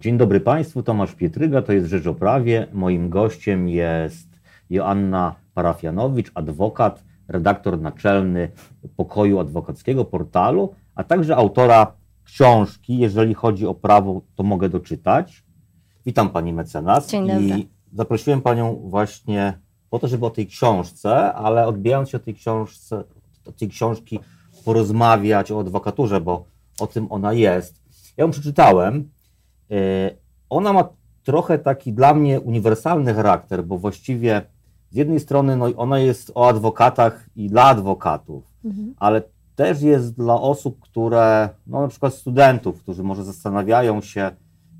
Dzień 0.00 0.18
dobry 0.18 0.40
Państwu, 0.40 0.82
Tomasz 0.82 1.14
Pietryga, 1.14 1.62
to 1.62 1.72
jest 1.72 1.88
Rzecz 1.88 2.06
o 2.06 2.14
Prawie. 2.14 2.66
Moim 2.72 3.10
gościem 3.10 3.68
jest 3.68 4.28
Joanna 4.70 5.34
Parafianowicz, 5.54 6.30
adwokat, 6.34 7.04
redaktor 7.28 7.80
naczelny 7.80 8.48
pokoju 8.96 9.38
adwokackiego 9.38 10.04
portalu, 10.04 10.74
a 10.94 11.04
także 11.04 11.36
autora 11.36 11.92
książki. 12.24 12.98
Jeżeli 12.98 13.34
chodzi 13.34 13.66
o 13.66 13.74
prawo, 13.74 14.22
to 14.36 14.42
mogę 14.42 14.68
doczytać. 14.68 15.44
Witam 16.06 16.30
Pani 16.30 16.52
mecenas. 16.52 17.10
Dzień 17.10 17.26
dobry. 17.26 17.44
I 17.44 17.68
zaprosiłem 17.92 18.40
Panią 18.40 18.74
właśnie 18.84 19.58
po 19.90 19.98
to, 19.98 20.08
żeby 20.08 20.26
o 20.26 20.30
tej 20.30 20.46
książce, 20.46 21.32
ale 21.32 21.66
odbijając 21.66 22.10
się 22.10 22.16
od 22.16 22.24
tej 22.24 22.34
książce, 22.34 23.04
od 23.46 23.56
tej 23.56 23.68
książki, 23.68 24.20
porozmawiać 24.64 25.52
o 25.52 25.60
adwokaturze, 25.60 26.20
bo 26.20 26.44
o 26.80 26.86
tym 26.86 27.06
ona 27.10 27.32
jest. 27.32 27.82
Ja 28.16 28.24
ją 28.24 28.30
przeczytałem. 28.30 29.10
Yy, 29.70 29.76
Ona 30.50 30.72
ma 30.72 30.88
trochę 31.22 31.58
taki 31.58 31.92
dla 31.92 32.14
mnie 32.14 32.40
uniwersalny 32.40 33.14
charakter, 33.14 33.64
bo 33.64 33.78
właściwie 33.78 34.42
z 34.90 34.96
jednej 34.96 35.20
strony 35.20 35.56
no, 35.56 35.66
ona 35.76 35.98
jest 35.98 36.32
o 36.34 36.48
adwokatach 36.48 37.26
i 37.36 37.48
dla 37.48 37.64
adwokatów, 37.64 38.44
Mhm. 38.64 38.94
ale 38.98 39.22
też 39.56 39.82
jest 39.82 40.14
dla 40.16 40.40
osób, 40.40 40.80
które, 40.80 41.48
no 41.66 41.80
na 41.82 41.88
przykład 41.88 42.14
studentów, 42.14 42.82
którzy 42.82 43.02
może 43.02 43.24
zastanawiają 43.24 44.00
się, 44.00 44.30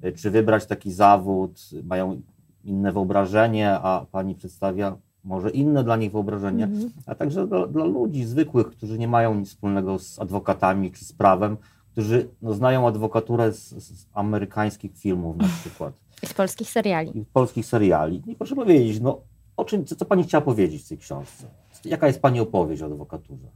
y, 0.05 0.13
czy 0.13 0.31
wybrać 0.31 0.67
taki 0.67 0.93
zawód, 0.93 1.61
mają 1.85 2.21
inne 2.65 2.93
wyobrażenie, 2.93 3.73
a 3.73 4.07
pani 4.13 4.35
przedstawia 4.35 4.97
może 5.25 5.51
inne 5.51 5.85
dla 5.85 5.97
nich 5.97 6.13
wyobrażenie, 6.13 6.65
Mhm. 6.65 6.91
a 7.07 7.15
także 7.15 7.47
dla, 7.47 7.67
dla 7.67 7.85
ludzi 7.85 8.25
zwykłych, 8.25 8.67
którzy 8.71 8.99
nie 8.99 9.09
mają 9.09 9.35
nic 9.35 9.49
wspólnego 9.49 9.99
z 9.99 10.19
adwokatami 10.19 10.93
czy 10.93 11.05
z 11.05 11.13
prawem, 11.13 11.57
którzy 12.01 12.29
no, 12.43 12.55
znają 12.55 12.89
adwokaturę 12.89 13.53
z, 13.53 13.69
z 13.69 14.07
amerykańskich 14.13 14.93
filmów 14.97 15.37
na 15.37 15.49
przykład 15.61 15.95
I 16.23 16.27
z 16.27 16.35
polskich 16.35 16.71
seriali. 16.71 17.19
i 17.19 17.25
polskich 17.25 17.67
seriali. 17.67 18.23
I 18.27 18.37
proszę 18.37 18.55
powiedzieć, 18.55 19.01
no, 19.01 19.21
o 19.57 19.65
czym, 19.65 19.85
co, 19.85 19.97
co 19.97 20.05
pani 20.05 20.25
chciała 20.25 20.45
powiedzieć 20.45 20.83
w 20.83 20.89
tej 20.89 20.99
książce? 20.99 21.47
Jaka 21.85 22.07
jest 22.07 22.23
pani 22.23 22.41
opowieść 22.41 22.83
o 22.83 22.87
adwokaturze? 22.87 23.49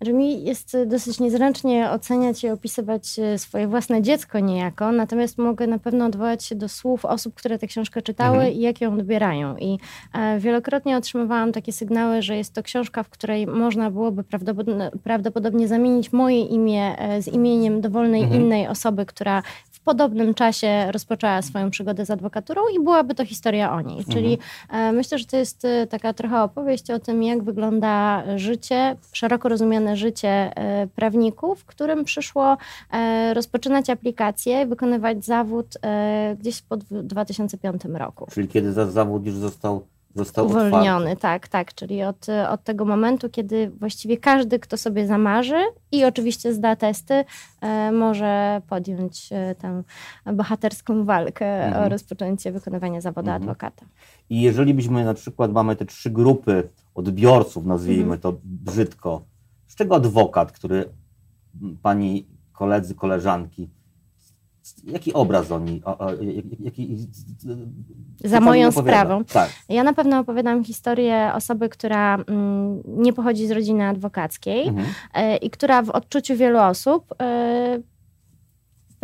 Że 0.00 0.12
mi 0.12 0.44
jest 0.44 0.76
dosyć 0.86 1.20
niezręcznie 1.20 1.90
oceniać 1.90 2.44
i 2.44 2.48
opisywać 2.50 3.18
y, 3.34 3.38
swoje 3.38 3.68
własne 3.68 4.02
dziecko 4.02 4.38
niejako, 4.38 4.92
natomiast 4.92 5.38
mogę 5.38 5.66
na 5.66 5.78
pewno 5.78 6.06
odwołać 6.06 6.44
się 6.44 6.54
do 6.54 6.68
słów 6.68 7.04
osób, 7.04 7.34
które 7.34 7.58
tę 7.58 7.66
książkę 7.66 8.02
czytały 8.02 8.36
Mhm. 8.36 8.54
i 8.54 8.60
jak 8.60 8.80
ją 8.80 8.94
odbierają. 8.94 9.56
I 9.56 9.78
e, 10.14 10.38
wielokrotnie 10.38 10.96
otrzymywałam 10.96 11.52
takie 11.52 11.72
sygnały, 11.72 12.22
że 12.22 12.36
jest 12.36 12.54
to 12.54 12.62
książka, 12.62 13.02
w 13.02 13.08
której 13.08 13.46
można 13.46 13.90
byłoby 13.90 14.24
prawdopodobnie, 14.24 14.90
prawdopodobnie 15.02 15.68
zamienić 15.68 16.12
moje 16.12 16.40
imię 16.40 16.98
e, 16.98 17.22
z 17.22 17.28
imieniem 17.28 17.80
dowolnej 17.80 18.22
Mhm. 18.22 18.42
innej 18.42 18.68
osoby, 18.68 19.06
która 19.06 19.42
podobnym 19.84 20.34
czasie 20.34 20.92
rozpoczęła 20.92 21.42
swoją 21.42 21.70
przygodę 21.70 22.06
z 22.06 22.10
adwokaturą 22.10 22.62
i 22.74 22.80
byłaby 22.80 23.14
to 23.14 23.24
historia 23.24 23.72
o 23.72 23.80
niej. 23.80 24.04
Czyli 24.12 24.38
e, 24.70 24.92
myślę, 24.92 25.18
że 25.18 25.24
to 25.24 25.36
jest 25.36 25.64
e, 25.64 25.86
taka 25.86 26.12
trochę 26.12 26.42
opowieść 26.42 26.90
o 26.90 26.98
tym, 26.98 27.22
jak 27.22 27.42
wygląda 27.42 28.22
życie, 28.36 28.96
szeroko 29.12 29.48
rozumiane 29.48 29.96
życie 29.96 30.28
e, 30.28 30.86
prawników, 30.86 31.64
którym 31.64 32.04
przyszło 32.04 32.56
rozpoczynać 33.34 33.90
aplikację 33.90 34.62
i 34.62 34.66
wykonywać 34.66 35.24
zawód 35.24 35.66
gdzieś 36.38 36.62
po 36.62 36.76
dw- 36.76 37.02
2005 37.02 37.82
roku. 37.84 38.26
Czyli 38.32 38.48
kiedy 38.48 38.72
za 38.72 38.90
zawód 38.90 39.26
już 39.26 39.34
został, 39.34 39.86
został 40.14 40.46
otwarty? 40.46 40.68
Uwolniony, 40.68 41.16
tak, 41.16 41.48
tak. 41.48 41.74
Czyli 41.74 42.02
od, 42.02 42.26
od 42.50 42.64
tego 42.64 42.84
momentu, 42.84 43.30
kiedy 43.30 43.70
właściwie 43.70 44.16
każdy, 44.16 44.58
kto 44.58 44.76
sobie 44.76 45.06
zamarzy 45.06 45.56
i 45.92 46.04
oczywiście 46.04 46.54
zda 46.54 46.76
testy, 46.76 47.24
e, 47.60 47.92
może 47.92 48.62
podjąć 48.68 49.28
e, 49.32 49.54
tę 49.54 49.82
bohaterską 50.34 51.04
walkę 51.04 51.64
Mhm. 51.66 51.84
o 51.84 51.88
rozpoczęcie 51.88 52.52
wykonywania 52.52 53.00
zawodu 53.00 53.28
Mhm. 53.28 53.42
adwokata. 53.42 53.86
I 54.30 54.40
jeżeli 54.42 54.74
byśmy 54.74 55.04
na 55.04 55.14
przykład 55.14 55.52
mamy 55.52 55.76
te 55.76 55.84
trzy 55.86 56.10
grupy 56.10 56.68
odbiorców, 56.94 57.66
nazwijmy 57.66 58.02
Mhm. 58.02 58.20
to 58.20 58.34
brzydko, 58.44 59.22
z 59.66 59.74
czego 59.74 59.94
adwokat, 59.96 60.52
który 60.52 60.84
pani 61.82 62.26
koledzy, 62.52 62.94
koleżanki, 62.94 63.70
jaki 64.84 65.12
obraz 65.12 65.50
oni, 65.50 65.82
o, 65.84 65.98
o, 65.98 66.10
jaki, 66.60 66.96
Za 68.24 68.40
moją 68.40 68.72
sprawą. 68.72 69.24
Tak. 69.24 69.50
Ja 69.68 69.82
na 69.84 69.92
pewno 69.92 70.18
opowiadam 70.18 70.64
historię 70.64 71.30
osoby, 71.34 71.68
która 71.68 72.14
mm, 72.14 72.82
nie 72.86 73.12
pochodzi 73.12 73.46
z 73.46 73.50
rodziny 73.50 73.84
adwokackiej 73.84 74.68
Mhm. 74.68 74.86
e, 75.14 75.36
i 75.36 75.50
która 75.50 75.82
w 75.82 75.90
odczuciu 75.90 76.36
wielu 76.36 76.58
osób 76.58 77.14
e, 77.22 77.78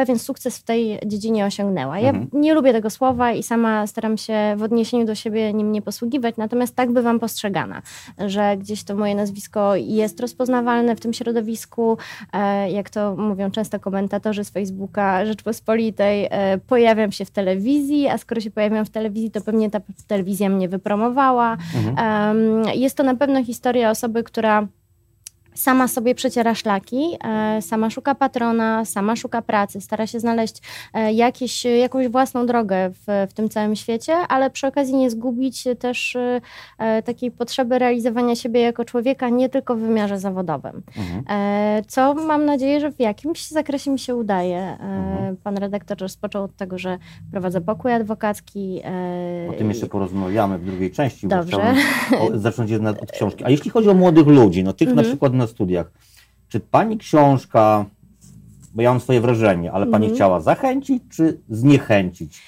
pewien 0.00 0.19
sukces 0.19 0.59
w 0.59 0.62
tej 0.62 0.99
dziedzinie 1.06 1.47
osiągnęła. 1.47 1.99
Ja 1.99 2.09
Mhm. 2.09 2.28
nie 2.33 2.55
lubię 2.55 2.72
tego 2.72 2.91
słowa 2.91 3.33
i 3.33 3.43
sama 3.43 3.87
staram 3.87 4.16
się 4.19 4.55
w 4.56 4.62
odniesieniu 4.62 5.05
do 5.06 5.15
siebie 5.15 5.53
nim 5.53 5.72
nie 5.72 5.83
posługiwać, 5.83 6.37
natomiast 6.37 6.77
tak 6.77 6.93
bywam 6.93 7.21
postrzegana, 7.21 7.83
że 8.19 8.56
gdzieś 8.56 8.84
to 8.84 8.94
moje 8.94 9.15
nazwisko 9.15 9.77
jest 9.77 10.21
rozpoznawalne 10.21 10.97
w 10.97 11.00
tym 11.00 11.12
środowisku, 11.12 11.99
e, 12.33 12.71
jak 12.71 12.91
to 12.91 13.16
mówią 13.16 13.50
często 13.50 13.81
komentatorzy 13.81 14.44
z 14.44 14.50
Facebooka 14.50 15.27
Rzeczpospolitej, 15.27 16.28
e, 16.31 16.59
pojawiam 16.59 17.12
się 17.12 17.25
w 17.25 17.31
telewizji, 17.31 18.09
a 18.09 18.19
skoro 18.19 18.41
się 18.41 18.50
pojawiam 18.50 18.84
w 18.84 18.91
telewizji, 18.91 19.31
to 19.31 19.41
pewnie 19.41 19.71
ta 19.71 19.81
telewizja 20.06 20.49
mnie 20.49 20.69
wypromowała. 20.69 21.56
Mhm. 21.77 22.65
Jest 22.75 22.97
to 22.97 23.03
na 23.03 23.15
pewno 23.15 23.44
historia 23.44 23.91
osoby, 23.91 24.22
która 24.25 24.66
sama 25.62 25.88
sobie 25.88 26.15
przeciera 26.15 26.54
szlaki, 26.54 27.16
e, 27.25 27.62
sama 27.62 27.91
szuka 27.91 28.15
patrona, 28.15 28.84
sama 28.84 29.16
szuka 29.16 29.43
pracy, 29.43 29.81
stara 29.81 30.06
się 30.06 30.21
znaleźć 30.21 30.56
e, 30.94 31.12
jakieś, 31.12 31.65
jakąś 31.65 32.09
własną 32.09 32.47
drogę 32.47 32.91
w, 32.91 33.26
w 33.31 33.32
tym 33.32 33.48
całym 33.48 33.76
świecie, 33.76 34.15
ale 34.15 34.50
przy 34.50 34.66
okazji 34.66 34.97
nie 34.97 35.10
zgubić 35.10 35.65
też 35.78 36.16
e, 36.78 37.03
takiej 37.03 37.31
potrzeby 37.31 37.78
realizowania 37.78 38.37
siebie 38.37 38.60
jako 38.60 38.84
człowieka 38.84 39.28
nie 39.28 39.48
tylko 39.48 39.76
w 39.76 39.78
wymiarze 39.78 40.19
zawodowym. 40.19 40.82
Mhm. 40.97 41.25
Co 41.88 42.15
mam 42.15 42.44
nadzieję, 42.44 42.81
że 42.81 42.92
w 42.92 43.00
jakimś 43.00 43.48
zakresie 43.48 43.91
mi 43.91 43.98
się 43.98 44.15
udaje. 44.16 44.60
Mhm. 44.81 45.37
Pan 45.37 45.56
redaktor 45.56 45.98
rozpoczął 45.98 46.44
od 46.44 46.56
tego, 46.56 46.78
że 46.78 46.98
prowadza 47.32 47.60
pokój 47.60 47.92
adwokacki. 47.92 48.82
O 49.50 49.53
tym 49.53 49.69
jeszcze 49.69 49.87
porozmawiamy 49.87 50.59
w 50.59 50.65
drugiej 50.65 50.91
części, 50.91 51.27
bo 51.28 51.37
Dobrze. 51.37 51.56
chciałbym 51.56 52.37
o, 52.37 52.38
zacząć 52.38 52.71
jednak 52.71 53.03
od 53.03 53.12
książki. 53.12 53.44
A 53.44 53.50
jeśli 53.50 53.71
chodzi 53.71 53.88
o 53.88 53.94
młodych 53.94 54.27
ludzi, 54.27 54.65
no 54.65 54.72
tych 54.72 54.88
na 54.88 54.92
Mhm. 54.92 55.09
przykład 55.09 55.32
na 55.34 55.47
studiach, 55.50 55.91
czy 56.49 56.61
pani 56.61 56.99
książka, 56.99 57.84
bo 58.75 58.83
ja 58.83 58.91
mam 58.91 59.00
swoje 59.00 59.21
wrażenie, 59.21 59.72
ale 59.72 59.87
pani 59.87 60.05
Mhm. 60.05 60.15
chciała 60.15 60.41
zachęcić 60.41 61.03
czy 61.11 61.41
zniechęcić 61.49 62.43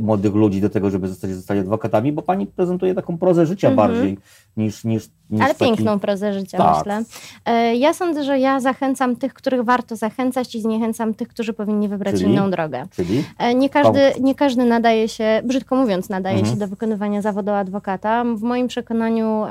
młodych 0.00 0.34
ludzi 0.34 0.60
do 0.60 0.70
tego, 0.70 0.90
żeby 0.90 1.08
zostać, 1.08 1.30
zostać 1.30 1.58
adwokatami, 1.58 2.12
bo 2.12 2.22
pani 2.22 2.46
prezentuje 2.46 2.94
taką 2.94 3.18
prozę 3.18 3.46
życia 3.46 3.68
Mhm. 3.68 3.88
bardziej 3.90 4.18
niż, 4.56 4.84
niż, 4.84 5.08
niż 5.30 5.40
Ale 5.44 5.54
taki... 5.54 5.64
piękną 5.64 5.98
prozę 5.98 6.32
życia, 6.32 6.58
Tak. 6.58 6.76
myślę. 6.76 7.02
E, 7.46 7.76
Ja 7.76 7.94
sądzę, 7.94 8.24
że 8.24 8.38
ja 8.38 8.60
zachęcam 8.60 9.16
tych, 9.16 9.34
których 9.34 9.62
warto 9.64 9.96
zachęcać 9.96 10.54
i 10.54 10.60
zniechęcam 10.60 11.14
tych, 11.14 11.28
którzy 11.28 11.52
powinni 11.52 11.88
wybrać 11.88 12.14
Czyli? 12.14 12.32
inną 12.32 12.50
drogę. 12.50 12.82
Czyli? 12.90 13.24
E, 13.38 13.54
Nie 13.54 13.68
każdy, 13.70 14.00
nie 14.20 14.34
każdy 14.34 14.64
nadaje 14.64 15.08
się, 15.08 15.40
brzydko 15.44 15.76
mówiąc, 15.76 16.08
nadaje 16.08 16.36
Mhm. 16.36 16.54
się 16.54 16.60
do 16.60 16.68
wykonywania 16.68 17.22
zawodu 17.22 17.50
adwokata. 17.50 18.24
W 18.36 18.42
moim 18.42 18.68
przekonaniu 18.68 19.44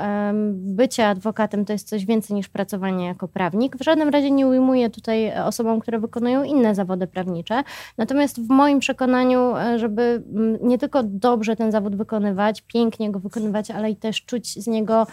bycie 0.53 1.07
adwokatem 1.07 1.66
to 1.66 1.74
jest 1.74 1.88
coś 1.88 2.06
więcej 2.06 2.36
niż 2.36 2.50
pracowanie 2.50 3.06
jako 3.06 3.28
prawnik. 3.28 3.78
W 3.78 3.84
żadnym 3.84 4.09
razie 4.09 4.31
nie 4.31 4.47
ujmuję 4.47 4.90
tutaj 4.90 5.40
osobom, 5.44 5.80
które 5.80 6.00
wykonują 6.00 6.44
inne 6.44 6.75
zawody 6.75 7.07
prawnicze. 7.07 7.63
Natomiast 7.97 8.41
w 8.46 8.50
moim 8.50 8.80
przekonaniu, 8.80 9.56
e, 9.56 9.80
żeby 9.80 10.01
mm, 10.01 10.08
nie 10.61 10.77
tylko 10.77 11.03
dobrze 11.03 11.55
ten 11.55 11.71
zawód 11.71 11.95
wykonywać, 11.95 12.61
pięknie 12.61 13.11
go 13.11 13.19
wykonywać, 13.19 13.71
ale 13.71 13.91
i 13.91 13.95
też 13.95 14.25
czuć 14.25 14.63
z 14.63 14.67
niego 14.67 15.07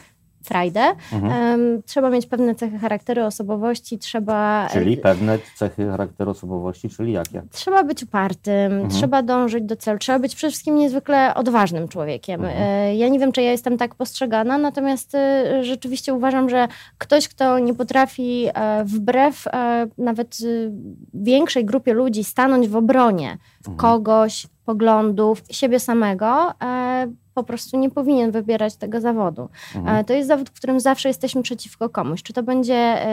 frajdę, 0.47 0.83
Mhm. 1.13 1.83
trzeba 1.83 2.11
mieć 2.11 2.27
pewne 2.27 2.55
cechy 2.55 2.79
charakteru, 2.79 3.23
osobowości, 3.25 3.99
trzeba... 3.99 4.69
Czyli 4.73 4.97
pewne 4.97 5.39
cechy 5.55 5.87
charakteru 5.91 6.31
osobowości, 6.31 6.89
czyli 6.89 7.13
jakie? 7.13 7.43
Trzeba 7.53 7.85
być 7.85 8.03
upartym, 8.03 8.73
Mhm. 8.73 8.91
trzeba 8.91 9.23
dążyć 9.23 9.65
do 9.65 9.77
celu, 9.77 9.99
trzeba 9.99 10.19
być 10.19 10.35
przede 10.35 10.51
wszystkim 10.51 10.75
niezwykle 10.77 11.35
odważnym 11.35 11.89
człowiekiem. 11.89 12.45
Mhm. 12.45 12.63
E, 12.63 12.97
Ja 12.97 13.09
nie 13.09 13.19
wiem, 13.19 13.33
czy 13.33 13.43
ja 13.43 13.51
jestem 13.51 13.79
tak 13.79 13.95
postrzegana, 13.95 14.59
natomiast 14.59 15.15
e, 15.15 15.65
rzeczywiście 15.65 16.15
uważam, 16.15 16.49
że 16.51 16.69
ktoś, 16.99 17.29
kto 17.29 17.59
nie 17.59 17.75
potrafi 17.75 18.47
e, 18.55 18.85
wbrew 18.85 19.47
e, 19.47 19.87
nawet 19.99 20.37
e, 20.43 20.47
większej 21.15 21.65
grupie 21.65 21.93
ludzi 21.95 22.25
stanąć 22.25 22.69
w 22.69 22.77
obronie 22.77 23.39
Mhm. 23.59 23.77
kogoś, 23.77 24.47
poglądów, 24.65 25.43
siebie 25.51 25.81
samego, 25.81 26.53
e, 26.63 27.07
po 27.37 27.45
prostu 27.45 27.79
nie 27.79 27.91
powinien 27.91 28.31
wybierać 28.31 28.77
tego 28.77 29.01
zawodu. 29.01 29.49
Mhm. 29.75 30.05
To 30.05 30.13
jest 30.13 30.29
zawód, 30.29 30.51
w 30.51 30.53
którym 30.53 30.81
zawsze 30.81 31.09
jesteśmy 31.09 31.43
przeciwko 31.43 31.89
komuś. 31.89 32.23
Czy 32.23 32.33
to 32.33 32.43
będzie 32.43 33.07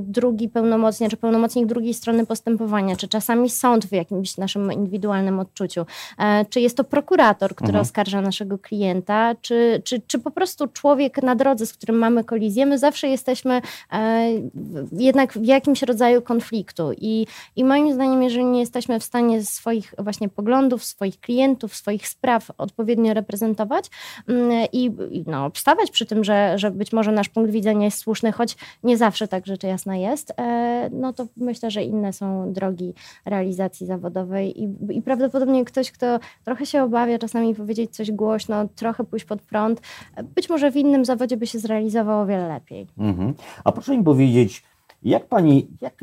drugi 0.00 0.48
pełnomocnik, 0.48 1.10
czy 1.10 1.16
pełnomocnik 1.16 1.66
drugiej 1.66 1.94
strony 1.94 2.26
postępowania, 2.26 2.96
czy 2.96 3.08
czasami 3.08 3.50
sąd 3.50 3.86
w 3.86 3.92
jakimś 3.92 4.36
naszym 4.36 4.72
indywidualnym 4.72 5.40
odczuciu, 5.40 5.86
e, 6.18 6.44
czy 6.44 6.60
jest 6.60 6.76
to 6.76 6.84
prokurator, 6.84 7.54
który 7.54 7.68
mhm. 7.68 7.82
oskarża 7.82 8.20
naszego 8.20 8.58
klienta, 8.58 9.34
czy, 9.40 9.82
czy, 9.84 10.00
czy 10.06 10.18
po 10.18 10.30
prostu 10.30 10.68
człowiek 10.68 11.22
na 11.22 11.34
drodze, 11.34 11.66
z 11.66 11.72
którym 11.72 11.98
mamy 11.98 12.24
kolizję, 12.24 12.66
my 12.66 12.78
zawsze 12.78 13.08
jesteśmy 13.08 13.60
e, 13.92 14.28
jednak 14.92 15.32
w 15.32 15.44
jakimś 15.44 15.82
rodzaju 15.82 16.22
konfliktu. 16.22 16.92
I, 16.96 17.26
I 17.56 17.64
moim 17.64 17.94
zdaniem, 17.94 18.22
jeżeli 18.22 18.44
nie 18.44 18.60
jesteśmy 18.60 19.00
w 19.00 19.04
stanie 19.04 19.44
swoich 19.44 19.94
właśnie 19.98 20.28
poglądów, 20.28 20.84
swoich 20.84 21.20
klientów, 21.20 21.74
swoich 21.74 22.08
spraw 22.08 22.50
odpowiednio 22.58 23.14
reprezentować 23.14 23.57
mm, 24.28 24.66
i 24.72 24.90
no, 25.26 25.44
obstawać 25.44 25.90
przy 25.90 26.06
tym, 26.06 26.24
że, 26.24 26.58
że 26.58 26.70
być 26.70 26.92
może 26.92 27.12
nasz 27.12 27.28
punkt 27.28 27.50
widzenia 27.50 27.84
jest 27.84 27.98
słuszny, 27.98 28.32
choć 28.32 28.56
nie 28.82 28.96
zawsze 28.96 29.28
tak 29.28 29.46
rzecz 29.46 29.62
jasna 29.62 29.96
jest, 29.96 30.32
e, 30.36 30.90
no 30.92 31.12
to 31.12 31.26
myślę, 31.36 31.70
że 31.70 31.82
inne 31.82 32.12
są 32.12 32.52
drogi 32.52 32.94
realizacji 33.24 33.86
zawodowej 33.86 34.62
i, 34.62 34.68
i 34.90 35.02
prawdopodobnie 35.02 35.64
ktoś, 35.64 35.92
kto 35.92 36.18
trochę 36.44 36.66
się 36.66 36.82
obawia 36.82 37.18
czasami 37.18 37.54
powiedzieć 37.54 37.96
coś 37.96 38.12
głośno, 38.12 38.68
trochę 38.76 39.04
pójść 39.04 39.26
pod 39.26 39.42
prąd, 39.42 39.80
być 40.34 40.48
może 40.48 40.70
w 40.70 40.76
innym 40.76 41.04
zawodzie 41.04 41.36
by 41.36 41.46
się 41.46 41.58
zrealizował 41.58 42.20
o 42.20 42.26
wiele 42.26 42.48
lepiej. 42.48 42.86
Mhm. 42.98 43.34
A 43.64 43.72
proszę 43.72 43.98
mi 43.98 44.04
powiedzieć, 44.04 44.62
jak 45.02 45.26
pani, 45.26 45.66
jak, 45.80 45.94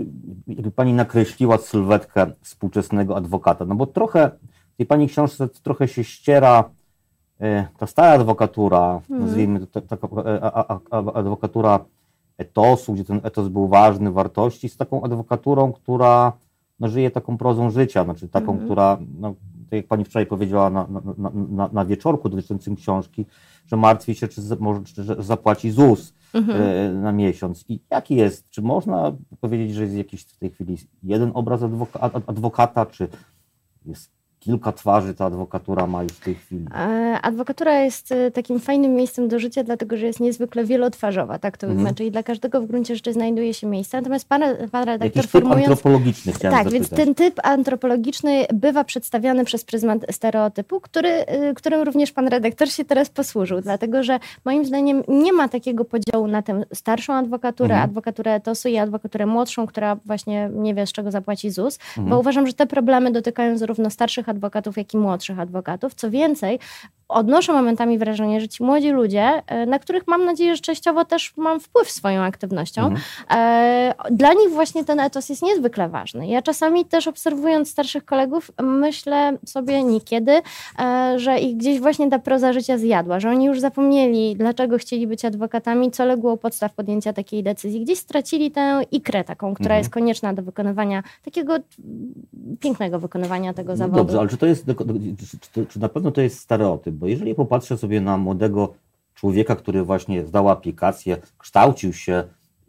jakby 0.47 0.71
pani 0.71 0.93
nakreśliła 0.93 1.57
sylwetkę 1.57 2.31
współczesnego 2.41 3.17
adwokata? 3.17 3.65
No 3.65 3.75
bo 3.75 3.85
trochę 3.87 4.31
w 4.73 4.77
tej 4.77 4.85
pani 4.85 5.07
książce 5.07 5.47
trochę 5.47 5.87
się 5.87 6.03
ściera 6.03 6.59
e, 6.59 6.84
ta 7.77 7.87
stara 7.87 8.13
adwokatura, 8.13 9.01
hmm. 9.07 9.25
nazwijmy 9.25 9.67
to 9.67 9.81
taka 9.81 10.07
e, 10.07 10.41
adwokatura 10.91 11.85
etosu, 12.37 12.93
gdzie 12.93 13.03
ten 13.03 13.19
etos 13.23 13.47
był 13.47 13.67
ważny, 13.67 14.11
wartości, 14.11 14.69
z 14.69 14.77
taką 14.77 15.03
adwokaturą, 15.03 15.73
która 15.73 16.33
no, 16.79 16.87
żyje 16.87 17.11
taką 17.11 17.37
prozą 17.37 17.69
życia, 17.69 18.03
znaczy 18.03 18.27
taką, 18.27 18.45
hmm. 18.45 18.65
która, 18.65 18.97
no, 19.19 19.33
tak 19.69 19.77
jak 19.77 19.87
pani 19.87 20.05
wczoraj 20.05 20.25
powiedziała 20.25 20.69
na, 20.69 20.87
na, 21.17 21.31
na, 21.49 21.69
na 21.73 21.85
wieczorku 21.85 22.29
dotyczącym 22.29 22.75
książki, 22.75 23.25
że 23.67 23.77
martwi 23.77 24.15
się, 24.15 24.27
czy, 24.27 24.41
może, 24.59 24.83
czy 24.83 25.03
zapłaci 25.19 25.71
ZUS 25.71 26.13
mhm. 26.33 26.61
E, 26.61 26.93
na 26.93 27.11
miesiąc. 27.11 27.65
I 27.69 27.79
jaki 27.89 28.15
jest? 28.15 28.49
Czy 28.49 28.61
można 28.61 29.11
powiedzieć, 29.41 29.73
że 29.73 29.83
jest 29.83 29.95
jakiś 29.95 30.23
w 30.23 30.37
tej 30.37 30.49
chwili 30.49 30.77
jeden 31.03 31.31
obraz 31.33 31.63
adwoka 31.63 31.99
adwokata, 32.01 32.85
czy 32.85 33.07
jest 33.85 34.11
kilka 34.45 34.71
twarzy 34.71 35.13
ta 35.13 35.25
adwokatura 35.25 35.87
ma 35.87 36.03
już 36.03 36.11
w 36.11 36.19
tej 36.19 36.35
chwili? 36.35 36.65
E, 36.75 37.19
adwokatura 37.21 37.79
jest 37.79 38.11
e, 38.11 38.31
takim 38.31 38.59
fajnym 38.59 38.95
miejscem 38.95 39.27
do 39.27 39.39
życia, 39.39 39.63
dlatego 39.63 39.97
że 39.97 40.05
jest 40.05 40.19
niezwykle 40.19 40.65
wielotwarzowa, 40.65 41.39
tak 41.39 41.57
to 41.57 41.67
mhm. 41.67 41.95
czyli 41.95 42.11
dla 42.11 42.23
każdego 42.23 42.61
w 42.61 42.65
gruncie 42.65 42.95
rzeczy 42.95 43.13
znajduje 43.13 43.53
się 43.53 43.67
miejsce. 43.67 43.97
Natomiast 43.97 44.29
pan, 44.29 44.41
pan 44.71 44.83
redaktor 44.83 45.15
Jakiś 45.15 45.31
formując... 45.31 45.61
typ 45.61 45.71
antropologiczny 45.71 46.33
chciałem 46.33 46.57
Tak, 46.57 46.63
zapytać. 46.63 46.89
więc 46.89 47.05
ten 47.05 47.15
typ 47.15 47.39
antropologiczny 47.43 48.45
bywa 48.53 48.83
przedstawiany 48.83 49.45
przez 49.45 49.65
pryzmat 49.65 50.05
stereotypu, 50.11 50.81
który, 50.81 51.09
y, 51.09 51.53
którym 51.55 51.81
również 51.81 52.11
pan 52.11 52.27
redaktor 52.27 52.69
się 52.69 52.85
teraz 52.85 53.09
posłużył, 53.09 53.61
dlatego 53.61 54.03
że 54.03 54.19
moim 54.45 54.65
zdaniem 54.65 55.03
nie 55.07 55.33
ma 55.33 55.47
takiego 55.47 55.85
podziału 55.85 56.27
na 56.27 56.41
tę 56.41 56.63
starszą 56.73 57.13
adwokaturę, 57.13 57.73
mhm. 57.73 57.89
adwokaturę 57.89 58.33
etosu 58.33 58.69
i 58.69 58.77
adwokaturę 58.77 59.25
młodszą, 59.25 59.67
która 59.67 59.95
właśnie 60.05 60.49
nie 60.53 60.73
wie 60.73 60.87
z 60.87 60.91
czego 60.91 61.11
zapłaci 61.11 61.51
ZUS, 61.51 61.79
mhm. 61.87 62.09
bo 62.09 62.19
uważam, 62.19 62.47
że 62.47 62.53
te 62.53 62.67
problemy 62.67 63.11
dotykają 63.11 63.57
zarówno 63.57 63.89
starszych 63.89 64.29
adwokatów, 64.35 64.77
jak 64.77 64.93
i 64.93 64.97
młodszych 64.97 65.39
adwokatów. 65.39 65.95
Co 65.95 66.11
więcej, 66.11 66.59
odnoszę 67.15 67.53
momentami 67.53 67.97
wrażenie, 67.97 68.41
że 68.41 68.47
ci 68.47 68.63
młodzi 68.63 68.89
ludzie, 68.89 69.41
e, 69.47 69.65
na 69.65 69.79
których 69.79 70.07
mam 70.07 70.25
nadzieję, 70.25 70.55
że 70.55 70.61
częściowo 70.61 71.05
też 71.05 71.33
mam 71.37 71.59
wpływ 71.59 71.91
swoją 71.91 72.21
aktywnością, 72.21 72.81
mhm. 72.81 73.01
E, 73.31 73.93
dla 74.11 74.33
nich 74.33 74.49
właśnie 74.49 74.85
ten 74.85 74.99
etos 74.99 75.29
jest 75.29 75.41
niezwykle 75.41 75.89
ważny. 75.89 76.27
Ja 76.27 76.41
czasami 76.41 76.85
też 76.85 77.07
obserwując 77.07 77.71
starszych 77.71 78.05
kolegów, 78.05 78.51
myślę 78.61 79.37
sobie 79.45 79.83
niekiedy, 79.83 80.41
e, 80.79 81.13
że 81.19 81.39
ich 81.39 81.57
gdzieś 81.57 81.79
właśnie 81.79 82.09
ta 82.09 82.19
proza 82.19 82.53
życia 82.53 82.77
zjadła, 82.77 83.19
że 83.19 83.29
oni 83.29 83.45
już 83.45 83.59
zapomnieli, 83.59 84.35
dlaczego 84.35 84.77
chcieli 84.77 85.07
być 85.07 85.25
adwokatami, 85.25 85.91
co 85.91 86.05
legło 86.05 86.33
u 86.33 86.37
podstaw 86.37 86.73
podjęcia 86.73 87.13
takiej 87.13 87.43
decyzji. 87.43 87.81
Gdzieś 87.81 87.99
stracili 87.99 88.51
tę 88.51 88.81
ikrę 88.91 89.23
taką, 89.23 89.53
która 89.53 89.75
mhm. 89.75 89.79
jest 89.79 89.89
konieczna 89.89 90.33
do 90.33 90.43
wykonywania 90.43 91.03
takiego 91.25 91.53
pięknego 92.59 92.99
wykonywania 92.99 93.53
tego 93.53 93.71
no 93.71 93.77
zawodu. 93.77 93.97
Dobrze, 93.97 94.19
ale 94.19 94.29
czy 94.29 94.37
to 94.37 94.45
jest, 94.45 94.65
czy, 95.53 95.65
czy 95.65 95.79
na 95.79 95.89
pewno 95.89 96.11
to 96.11 96.21
jest 96.21 96.39
stereotyp? 96.39 97.04
Bo 97.05 97.09
jeżeli 97.09 97.35
popatrzę 97.35 97.77
sobie 97.77 98.01
na 98.01 98.17
młodego 98.17 98.73
człowieka, 99.13 99.55
który 99.55 99.83
właśnie 99.83 100.25
zdał 100.25 100.49
aplikację, 100.49 101.17
kształcił 101.37 101.93
się, 101.93 102.23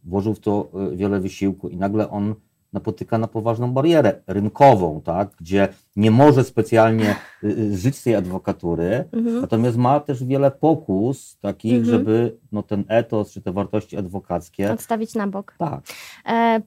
włożył 0.04 0.34
w 0.34 0.40
to 0.40 0.68
e, 0.92 0.96
wiele 0.96 1.20
wysiłku 1.20 1.68
i 1.68 1.76
nagle 1.76 2.10
on 2.10 2.34
napotyka 2.72 3.18
na 3.18 3.28
poważną 3.28 3.72
barierę 3.72 4.22
rynkową, 4.26 5.00
tak, 5.00 5.30
gdzie 5.40 5.68
nie 5.96 6.10
może 6.10 6.44
specjalnie 6.44 7.10
e, 7.10 7.16
e, 7.46 7.76
żyć 7.76 7.96
z 7.96 8.02
tej 8.02 8.14
adwokatury, 8.14 9.04
mhm. 9.12 9.40
natomiast 9.40 9.76
ma 9.76 10.00
też 10.00 10.24
wiele 10.24 10.50
pokus 10.50 11.38
takich, 11.40 11.74
mhm. 11.74 11.90
żeby 11.90 12.36
no, 12.52 12.62
ten 12.62 12.84
etos 12.88 13.32
czy 13.32 13.42
te 13.42 13.52
wartości 13.52 13.96
adwokackie 13.96 14.72
odstawić 14.72 15.14
na 15.14 15.26
bok. 15.26 15.54
Tak. 15.58 15.80
E 16.28 16.60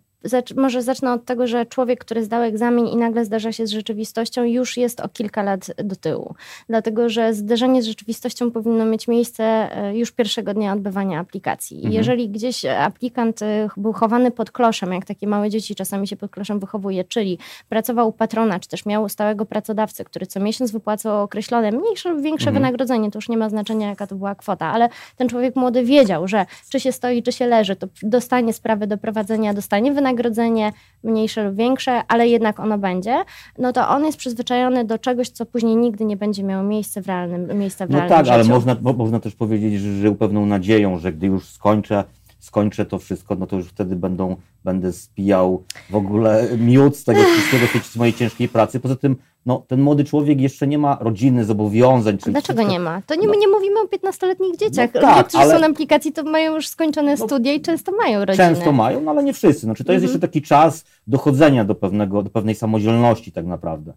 może 0.56 0.82
zacznę 0.82 1.14
od 1.14 1.26
tego, 1.26 1.48
że 1.48 1.66
człowiek, 1.66 2.00
który 2.00 2.24
zdał 2.24 2.42
egzamin 2.42 2.88
i 2.88 2.96
nagle 2.96 3.26
zdarza 3.26 3.52
się 3.52 3.68
z 3.68 3.72
rzeczywistością, 3.72 4.44
już 4.44 4.78
jest 4.78 5.00
o 5.00 5.10
kilka 5.10 5.44
lat 5.44 5.68
do 5.84 5.96
tyłu. 5.96 6.36
Dlatego, 6.70 7.10
że 7.10 7.34
zderzenie 7.34 7.82
z 7.82 7.86
rzeczywistością 7.86 8.52
powinno 8.52 8.86
mieć 8.86 9.08
miejsce 9.08 9.44
e, 9.44 9.98
już 9.98 10.12
pierwszego 10.12 10.54
dnia 10.54 10.74
odbywania 10.74 11.20
aplikacji. 11.20 11.78
Mhm. 11.78 11.94
Jeżeli 11.94 12.30
gdzieś 12.30 12.66
aplikant 12.66 13.42
e, 13.42 13.70
był 13.78 13.94
chowany 13.94 14.32
pod 14.32 14.52
kloszem, 14.52 14.94
jak 14.94 15.06
takie 15.06 15.28
małe 15.28 15.50
dzieci 15.50 15.76
czasami 15.76 16.08
się 16.08 16.16
pod 16.16 16.32
kloszem 16.32 16.60
wychowuje, 16.60 17.04
czyli 17.04 17.38
pracował 17.70 18.08
u 18.10 18.12
patrona, 18.12 18.60
czy 18.60 18.70
też 18.70 18.86
miał 18.86 19.10
stałego 19.10 19.46
pracodawcę, 19.46 20.04
który 20.04 20.26
co 20.26 20.40
miesiąc 20.40 20.72
wypłacał 20.72 21.24
określone 21.24 21.72
mniejsze 21.72 22.10
lub 22.10 22.22
większe 22.22 22.50
mhm. 22.50 22.64
wynagrodzenie, 22.64 23.12
to 23.12 23.18
już 23.18 23.30
nie 23.30 23.38
ma 23.38 23.50
znaczenia, 23.50 23.90
jaka 23.90 24.08
to 24.08 24.16
była 24.16 24.36
kwota, 24.36 24.66
ale 24.66 24.90
ten 25.18 25.30
człowiek 25.30 25.56
młody 25.56 25.84
wiedział, 25.84 26.28
że 26.28 26.46
czy 26.70 26.80
się 26.80 26.92
stoi, 26.92 27.24
czy 27.24 27.32
się 27.32 27.48
leży, 27.48 27.76
to 27.76 27.88
dostanie 28.04 28.54
sprawę 28.54 28.88
do 28.88 28.98
prowadzenia, 28.98 29.54
dostanie 29.54 29.92
wynagrodzenie, 29.92 30.09
wynagrodzenie 30.10 30.74
mniejsze 31.04 31.44
lub 31.44 31.56
większe, 31.56 32.02
ale 32.08 32.28
jednak 32.28 32.60
ono 32.60 32.78
będzie, 32.78 33.24
no 33.58 33.74
to 33.74 33.90
on 33.90 34.06
jest 34.06 34.18
przyzwyczajony 34.18 34.86
do 34.86 34.98
czegoś, 34.98 35.30
co 35.30 35.46
później 35.46 35.76
nigdy 35.76 36.06
nie 36.06 36.18
będzie 36.18 36.44
miało 36.44 36.64
miejsca 36.64 37.02
w 37.02 37.08
realnym, 37.08 37.60
miejsca 37.60 37.86
w 37.88 37.90
no 37.90 37.98
realnym 37.98 38.18
tak, 38.18 38.26
życiu. 38.26 38.34
ale 38.34 38.44
można, 38.44 38.76
można 38.94 39.20
też 39.20 39.36
powiedzieć, 39.36 39.80
że 39.80 39.94
żył 39.94 40.16
pewną 40.16 40.46
nadzieją, 40.46 40.98
że 40.98 41.14
gdy 41.14 41.28
już 41.28 41.50
skończę 41.50 42.04
skończę 42.40 42.86
to 42.86 43.00
wszystko, 43.00 43.36
no 43.36 43.48
to 43.48 43.56
już 43.56 43.68
wtedy 43.68 43.96
będą, 43.96 44.36
będę 44.64 44.94
spijał 44.94 45.64
w 45.90 45.96
ogóle 45.96 46.48
miód 46.58 46.98
z 46.98 47.04
tego 47.04 47.20
wszystkiego, 47.24 47.66
z 47.84 47.96
mojej 47.96 48.14
ciężkiej 48.14 48.50
pracy. 48.50 48.80
Poza 48.80 48.96
tym 48.96 49.16
no, 49.46 49.66
ten 49.68 49.82
młody 49.82 50.04
człowiek 50.04 50.42
jeszcze 50.42 50.68
nie 50.68 50.78
ma 50.78 50.98
rodziny, 51.02 51.46
zobowiązań. 51.46 52.18
Czy 52.18 52.32
Dlaczego 52.32 52.58
wszystko... 52.58 52.72
nie 52.72 52.80
ma? 52.80 53.02
To 53.02 53.16
nie, 53.16 53.28
no, 53.28 53.34
nie 53.34 53.48
mówimy 53.48 53.80
o 53.80 53.86
15-letnich 53.86 54.58
dzieciach. 54.58 54.90
No 54.94 55.02
tak, 55.02 55.18
Ludzie, 55.18 55.24
którzy 55.24 55.44
ale... 55.44 55.54
są 55.54 55.60
na 55.60 55.68
aplikacji, 55.68 56.12
to 56.12 56.24
mają 56.24 56.56
już 56.56 56.68
skończone 56.68 57.16
no, 57.16 57.26
studia 57.26 57.54
i 57.54 57.62
często 57.62 57.92
mają 57.92 58.26
rodzinę. 58.26 58.50
Często 58.50 58.72
mają, 58.72 59.02
no 59.02 59.12
ale 59.12 59.24
nie 59.24 59.34
wszyscy. 59.34 59.62
Znaczy, 59.62 59.84
to 59.84 59.94
jest 59.94 60.04
mhm. 60.04 60.14
jeszcze 60.14 60.28
taki 60.28 60.42
czas 60.42 60.86
dochodzenia 61.08 61.66
do, 61.66 61.76
pewnego, 61.76 62.24
do 62.24 62.30
pewnej 62.30 62.56
samodzielności 62.56 63.32
tak 63.32 63.46
naprawdę. 63.46 63.94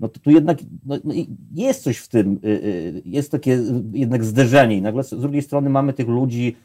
No 0.00 0.08
to 0.08 0.20
tu 0.20 0.30
jednak 0.30 0.58
no, 0.86 0.96
no 1.04 1.14
jest 1.54 1.82
coś 1.82 1.98
w 1.98 2.08
tym, 2.08 2.40
y, 2.44 2.48
y, 2.48 3.02
jest 3.04 3.30
takie 3.30 3.62
jednak 3.92 4.24
zderzenie 4.24 4.76
i 4.76 4.82
nagle 4.82 5.04
z 5.04 5.10
drugiej 5.10 5.42
strony 5.42 5.70
mamy 5.70 5.92
tych 5.92 6.08
ludzi, 6.08 6.56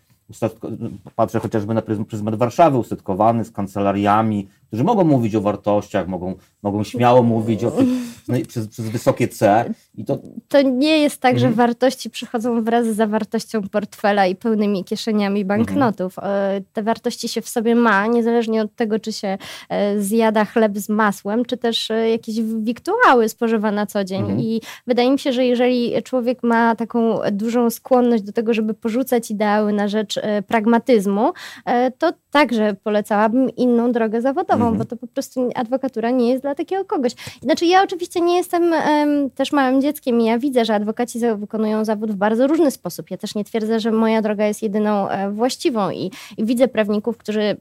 patrzę 1.16 1.40
chociażby 1.40 1.74
na 1.74 1.82
pryzmat 1.82 2.36
Warszawy, 2.36 2.78
usytkowany 2.78 3.46
z 3.46 3.52
kancelariami, 3.52 4.48
którzy 4.68 4.84
mogą 4.84 5.04
mówić 5.04 5.36
o 5.36 5.42
wartościach, 5.42 6.08
mogą, 6.08 6.36
mogą 6.64 6.84
śmiało 6.84 7.24
mówić 7.24 7.64
o 7.64 7.72
tych, 7.72 7.88
no, 8.28 8.38
przez, 8.48 8.68
przez 8.68 8.90
wysokie 8.90 9.28
C. 9.28 9.74
I 9.96 10.06
to... 10.06 10.20
to 10.48 10.62
nie 10.62 11.00
jest 11.00 11.22
tak, 11.22 11.34
mhm. 11.34 11.52
że 11.52 11.56
wartości 11.56 12.10
przychodzą 12.10 12.64
wraz 12.64 12.88
z 12.88 12.96
zawartością 12.96 13.62
portfela 13.70 14.28
i 14.28 14.36
pełnymi 14.36 14.84
kieszeniami 14.84 15.46
banknotów. 15.46 16.20
Mhm. 16.20 16.64
Te 16.74 16.84
wartości 16.84 17.28
się 17.28 17.42
w 17.42 17.50
sobie 17.50 17.76
ma, 17.76 18.08
niezależnie 18.08 18.62
od 18.62 18.76
tego, 18.76 19.00
czy 19.00 19.14
się 19.14 19.38
e, 19.70 20.02
zjada 20.02 20.46
chleb 20.46 20.78
z 20.78 20.90
masłem, 20.90 21.46
czy 21.46 21.58
też 21.58 21.92
e, 21.92 22.10
jakieś 22.10 22.42
wiktuały 22.42 23.30
spożywa 23.30 23.72
na 23.72 23.86
co 23.86 24.04
dzień. 24.04 24.22
Mhm. 24.22 24.40
I 24.40 24.62
wydaje 24.88 25.12
mi 25.12 25.20
się, 25.20 25.34
że 25.34 25.46
jeżeli 25.46 26.04
człowiek 26.04 26.44
ma 26.44 26.76
taką 26.76 27.20
dużą 27.32 27.70
skłonność 27.70 28.24
do 28.24 28.32
tego, 28.32 28.54
żeby 28.54 28.74
porzucać 28.74 29.32
ideały 29.32 29.74
na 29.74 29.88
rzecz 29.88 30.17
e, 30.22 30.42
pragmatyzmu, 30.42 31.34
e, 31.66 31.92
to 31.92 32.14
także 32.32 32.76
polecałabym 32.84 33.50
inną 33.50 33.92
drogę 33.92 34.22
zawodową, 34.22 34.64
Mhm. 34.66 34.78
bo 34.78 34.86
to 34.86 34.96
po 34.98 35.08
prostu 35.08 35.50
adwokatura 35.56 36.12
nie 36.12 36.30
jest 36.30 36.44
dla 36.44 36.56
takiego 36.56 36.86
kogoś. 36.86 37.14
Znaczy 37.42 37.66
ja 37.66 37.84
oczywiście 37.84 38.22
nie 38.22 38.38
jestem 38.38 38.74
em, 38.74 39.30
też 39.30 39.52
małym 39.52 39.82
dzieckiem 39.82 40.22
i 40.22 40.26
ja 40.26 40.40
widzę, 40.40 40.66
że 40.66 40.76
adwokaci 40.76 41.20
wykonują 41.38 41.86
zawód 41.86 42.12
w 42.12 42.16
bardzo 42.16 42.48
różny 42.48 42.72
sposób. 42.72 43.12
Ja 43.12 43.18
też 43.18 43.36
nie 43.36 43.44
twierdzę, 43.44 43.80
że 43.80 43.92
moja 43.92 44.22
droga 44.22 44.46
jest 44.46 44.64
jedyną 44.64 45.10
e, 45.10 45.32
właściwą 45.32 45.92
i, 45.92 46.12
i 46.38 46.46
widzę 46.46 46.68
prawników, 46.68 47.18
którzy 47.18 47.42
mm, 47.42 47.58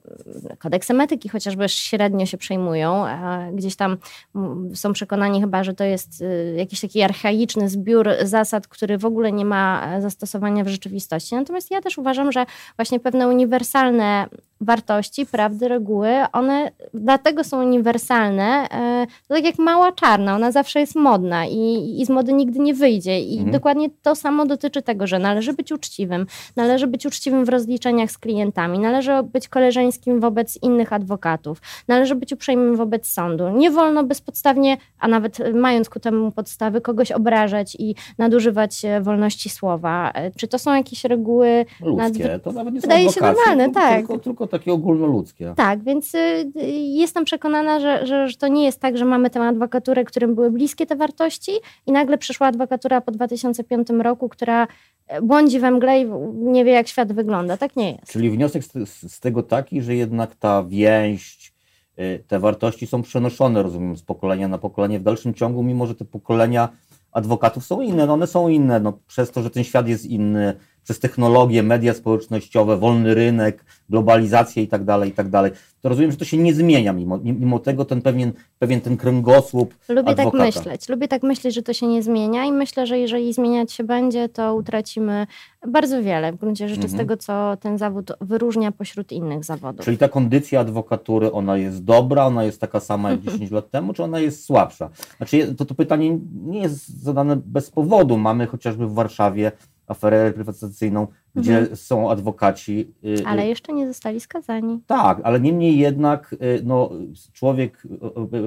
kodeksem 0.59 1.01
etyki 1.01 1.29
chociażby 1.29 1.69
średnio 1.69 2.27
się 2.27 2.39
przejmują, 2.39 3.07
a 3.07 3.47
gdzieś 3.53 3.77
tam 3.77 3.97
mm, 4.37 4.77
są 4.77 4.93
przekonani 4.93 5.41
chyba, 5.41 5.65
że 5.65 5.75
to 5.75 5.85
jest 5.85 6.23
y, 6.23 6.55
jakiś 6.57 6.81
taki 6.81 7.03
archaiczny 7.03 7.69
zbiór 7.69 8.09
zasad, 8.23 8.69
który 8.69 8.99
w 8.99 9.05
ogóle 9.05 9.33
nie 9.33 9.45
ma 9.45 10.01
zastosowania 10.01 10.65
w 10.65 10.69
rzeczywistości. 10.69 11.35
Natomiast 11.35 11.71
ja 11.71 11.81
też 11.81 11.99
uważam, 11.99 12.33
że 12.33 12.46
właśnie 12.77 13.01
pewne 13.01 13.29
uniwersalne 13.29 14.27
wartości, 14.61 15.27
prawdy, 15.27 15.69
reguły, 15.69 16.09
one 16.33 16.71
dlatego 16.95 17.45
są 17.45 17.63
uniwersalne, 17.65 18.69
e, 18.71 19.07
to 19.29 19.35
tak 19.35 19.45
jak 19.45 19.59
mała 19.59 19.93
czarna, 19.93 20.35
ona 20.35 20.53
zawsze 20.53 20.81
jest 20.81 20.95
modna 20.97 21.47
i, 21.47 21.95
i 22.01 22.07
z 22.07 22.09
mody 22.11 22.33
nigdy 22.33 22.59
nie 22.59 22.75
wyjdzie. 22.75 23.21
I 23.21 23.33
Mhm. 23.37 23.51
dokładnie 23.53 23.89
to 24.03 24.15
samo 24.15 24.47
dotyczy 24.47 24.83
tego, 24.83 25.07
że 25.07 25.19
należy 25.19 25.53
być 25.53 25.73
uczciwym, 25.73 26.27
należy 26.57 26.87
być 26.87 27.07
uczciwym 27.07 27.45
w 27.45 27.49
rozliczeniach 27.49 28.11
z 28.11 28.19
klientami, 28.19 28.79
należy 28.79 29.13
być 29.23 29.49
koleżeńskim 29.49 30.21
wobec 30.21 30.63
innych 30.63 30.93
adwokatów, 30.93 31.61
należy 31.89 32.15
być 32.15 32.33
uprzejmym 32.33 32.77
wobec 32.77 33.09
sądu. 33.09 33.49
Nie 33.49 33.71
wolno 33.71 34.05
bezpodstawnie, 34.05 34.77
a 34.99 35.09
nawet 35.09 35.39
mając 35.55 35.89
ku 35.89 36.01
temu 36.01 36.33
podstawy, 36.33 36.81
kogoś 36.81 37.13
obrażać 37.13 37.77
i 37.79 37.95
nadużywać 38.19 38.85
e, 38.85 39.01
wolności 39.01 39.51
słowa. 39.51 40.11
E, 40.15 40.31
Czy 40.31 40.49
to 40.49 40.59
są 40.59 40.75
jakieś 40.75 41.05
reguły 41.05 41.65
Ludzkie, 41.81 42.41
to 42.45 42.53
nawet 42.53 42.75
nie 42.75 42.81
są 42.81 42.89
Wydaje 42.89 43.13
się 43.13 43.21
normalne, 43.21 43.71
tak. 43.71 43.97
Tylko, 43.99 44.19
tylko 44.19 44.46
takie 44.47 44.73
ogólnoludzkie. 44.73 45.55
Tak, 45.57 45.83
więc 45.83 46.15
y, 46.15 46.19
y, 46.19 46.67
jestem 46.73 47.25
przekonana, 47.25 47.81
że, 47.81 48.07
że, 48.07 48.29
że 48.29 48.37
to 48.37 48.49
nie 48.49 48.65
jest 48.65 48.81
tak, 48.81 48.99
że 48.99 49.05
mamy 49.05 49.31
tę 49.31 49.43
adwokaturę, 49.43 50.05
którym 50.05 50.35
były 50.35 50.51
bliskie 50.51 50.87
te 50.87 50.97
wartości 50.97 51.53
i 51.87 51.93
nagle 51.93 52.19
przyszła 52.19 52.47
adwokatura 52.47 53.01
po 53.01 53.11
2005 53.11 53.89
roku, 53.91 54.29
która 54.29 54.67
e, 55.07 55.23
błądzi 55.23 55.61
we 55.61 55.71
mgle 55.71 56.01
i 56.01 56.07
nie 56.35 56.65
wie, 56.65 56.73
jak 56.73 56.89
świat 56.89 57.13
wygląda. 57.13 57.57
Tak 57.57 57.77
nie 57.77 57.93
jest. 57.93 58.13
Czyli 58.13 58.31
wniosek 58.31 58.65
z, 58.65 58.73
z, 58.73 59.13
z 59.13 59.21
tego 59.21 59.43
taki, 59.43 59.83
że 59.83 59.95
jednak 59.95 60.35
ta 60.35 60.65
więź, 60.69 61.53
y, 61.99 62.25
te 62.27 62.39
wartości 62.39 62.87
są 62.87 63.03
przenoszone, 63.03 63.63
rozumiem, 63.63 63.97
z 63.97 64.03
pokolenia 64.03 64.49
na 64.49 64.59
pokolenie 64.59 65.01
w 65.01 65.03
dalszym 65.03 65.35
ciągu, 65.35 65.63
mimo 65.63 65.87
że 65.87 65.95
te 65.95 66.05
pokolenia 66.05 66.69
adwokatów 67.13 67.65
są 67.65 67.81
inne. 67.81 68.07
No 68.07 68.13
one 68.13 68.27
są 68.27 68.49
inne 68.49 68.81
no, 68.81 68.99
przez 69.07 69.31
to, 69.31 69.43
że 69.43 69.51
ten 69.51 69.65
świat 69.65 69.89
jest 69.89 70.07
inny, 70.07 70.55
przez 70.87 70.99
technologię, 70.99 71.63
media 71.63 71.95
społecznościowe, 71.95 72.77
wolny 72.77 73.15
rynek, 73.15 73.65
globalizację 73.91 74.63
i 74.63 74.69
tak 74.69 74.85
dalej, 74.85 75.11
i 75.11 75.13
tak 75.13 75.29
dalej. 75.29 75.53
To 75.83 75.89
rozumiem, 75.89 76.11
że 76.11 76.17
to 76.17 76.25
się 76.25 76.37
nie 76.37 76.55
zmienia 76.55 76.93
mimo, 76.93 77.19
mimo 77.25 77.59
tego 77.59 77.85
ten 77.85 78.03
pewien, 78.03 78.33
pewien 78.59 78.81
ten 78.81 78.97
kręgosłup 78.97 79.75
Lubię 79.89 80.09
adwokata. 80.11 80.45
tak 80.45 80.55
myśleć. 80.57 80.89
Lubię 80.89 81.09
tak 81.09 81.23
myśleć, 81.23 81.55
że 81.55 81.63
to 81.63 81.73
się 81.73 81.87
nie 81.87 82.03
zmienia 82.03 82.45
i 82.45 82.53
myślę, 82.53 82.87
że 82.87 82.99
jeżeli 82.99 83.33
zmieniać 83.33 83.73
się 83.73 83.85
będzie, 83.85 84.29
to 84.29 84.55
utracimy 84.55 85.27
bardzo 85.69 86.03
wiele 86.03 86.33
w 86.33 86.37
gruncie 86.37 86.69
rzeczy 86.69 86.81
z 86.89 86.93
Mhm. 86.93 86.99
tego, 86.99 87.17
co 87.17 87.57
ten 87.61 87.79
zawód 87.79 88.13
wyróżnia 88.21 88.73
pośród 88.73 89.13
innych 89.13 89.45
zawodów. 89.45 89.85
Czyli 89.85 89.99
ta 89.99 90.09
kondycja 90.09 90.61
adwokatury, 90.61 91.33
ona 91.33 91.57
jest 91.57 91.85
dobra, 91.85 92.27
ona 92.27 92.45
jest 92.45 92.61
taka 92.61 92.81
sama 92.81 93.11
jak 93.11 93.21
10 93.21 93.51
lat 93.51 93.71
temu, 93.71 93.93
czy 93.93 94.03
ona 94.03 94.19
jest 94.21 94.45
słabsza? 94.45 94.91
Znaczy, 95.17 95.55
to, 95.55 95.65
to 95.65 95.75
pytanie 95.75 96.19
nie 96.45 96.61
jest 96.61 97.03
zadane 97.03 97.37
bez 97.37 97.71
powodu. 97.71 98.17
Mamy 98.17 98.47
chociażby 98.47 98.87
w 98.87 98.95
Warszawie 98.95 99.53
aferę 99.87 100.25
reprywatyzacyjną, 100.25 101.07
gdzie 101.35 101.59
Mhm. 101.59 101.77
są 101.77 102.11
adwokaci. 102.11 102.93
y, 103.05 103.09
y, 103.21 103.27
Ale 103.27 103.47
jeszcze 103.49 103.73
nie 103.73 103.87
zostali 103.87 104.21
skazani. 104.21 104.81
Tak, 104.87 105.21
ale 105.25 105.41
niemniej 105.41 105.79
jednak 105.79 106.33
y, 106.33 106.61
no, 106.65 106.91
człowiek 107.33 107.83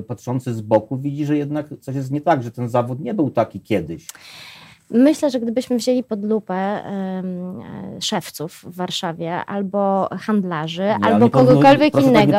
patrzący 0.07 0.53
z 0.53 0.61
boku 0.61 0.97
widzi, 0.97 1.25
że 1.25 1.37
jednak 1.37 1.67
coś 1.81 1.95
jest 1.95 2.11
nie 2.11 2.21
tak, 2.21 2.43
że 2.43 2.51
ten 2.51 2.69
zawód 2.69 2.99
nie 2.99 3.13
był 3.13 3.29
taki 3.31 3.61
kiedyś. 3.61 4.07
Myślę, 4.91 5.29
że 5.29 5.39
gdybyśmy 5.39 5.77
wzięli 5.77 6.03
pod 6.03 6.23
lupę 6.23 6.53
e, 6.55 7.23
szewców 8.01 8.61
w 8.63 8.75
Warszawie 8.75 9.45
albo 9.45 10.09
handlarzy, 10.19 10.83
ale 11.01 11.15
albo 11.15 11.29
kogokolwiek 11.29 12.01
innego. 12.01 12.33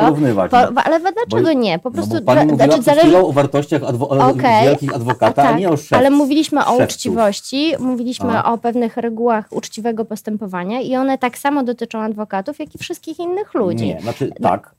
Po, 0.49 0.57
no. 0.71 0.81
ale 0.85 0.99
dlaczego 0.99 1.53
nie? 1.53 1.79
Po 1.79 1.91
prostu 1.91 2.13
no 2.13 2.19
bo 2.21 2.25
pani 2.25 2.47
dla- 2.47 2.65
mówiła 2.67 2.81
znaczy, 2.81 2.99
zależy, 2.99 3.17
o 3.17 3.31
wartościach 3.31 3.81
adwo- 3.81 4.31
Okej. 4.31 4.65
wielkich 4.65 4.95
adwokata, 4.95 5.41
A 5.43 5.45
a 5.45 5.49
tak, 5.49 5.59
nie 5.59 5.69
o 5.69 5.77
szef. 5.77 5.93
ale 5.93 6.09
mówiliśmy 6.09 6.59
o 6.59 6.63
szewców. 6.77 6.83
uczciwości, 6.83 7.73
mówiliśmy 7.79 8.31
A. 8.31 8.53
o 8.53 8.57
pewnych 8.57 8.97
regułach 8.97 9.45
uczciwego 9.49 10.05
postępowania 10.05 10.81
i 10.81 10.95
one 10.95 11.17
tak 11.17 11.37
samo 11.37 11.63
dotyczą 11.63 11.99
adwokatów, 11.99 12.59
jak 12.59 12.75
i 12.75 12.77
wszystkich 12.77 13.19
innych 13.19 13.53
ludzi. 13.53 13.85
Nie, 13.87 14.01
znaczy 14.01 14.31
tak, 14.41 14.75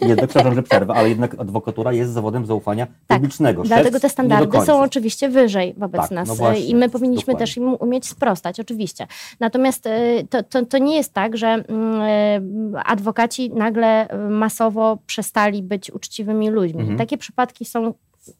jednak, 0.00 0.26
przepraszam, 0.28 0.54
że 0.54 0.62
przerwę, 0.62 0.94
ale 0.94 1.08
jednak 1.08 1.40
adwokatura 1.40 1.92
jest 1.92 2.12
zawodem 2.12 2.46
zaufania 2.46 2.86
Tak, 3.06 3.18
publicznego. 3.18 3.62
Dlatego 3.62 4.00
te 4.00 4.08
standardy 4.08 4.60
są 4.60 4.80
oczywiście 4.80 5.28
wyżej 5.28 5.74
wobec 5.78 6.00
Tak, 6.00 6.10
no 6.10 6.14
nas 6.14 6.36
właśnie, 6.36 6.64
i 6.66 6.74
my 6.74 6.88
powinniśmy 6.88 7.05
dokładnie. 7.14 7.38
też 7.38 7.56
im 7.56 7.74
umieć 7.74 8.08
sprostać, 8.08 8.60
oczywiście. 8.60 9.06
Natomiast 9.40 9.86
e, 9.86 10.24
to, 10.30 10.42
to, 10.42 10.64
to 10.64 10.78
nie 10.78 10.96
jest 10.96 11.12
tak, 11.12 11.36
że 11.36 11.46
mm, 11.48 12.00
e, 12.74 12.84
adwokaci 12.84 13.50
nagle 13.50 14.08
masowo 14.30 14.98
przestali 15.06 15.62
być 15.62 15.90
uczciwymi 15.90 16.50
ludźmi. 16.50 16.80
Mhm. 16.80 16.98
Takie 16.98 17.18
przypadki 17.18 17.64
są 17.64 17.94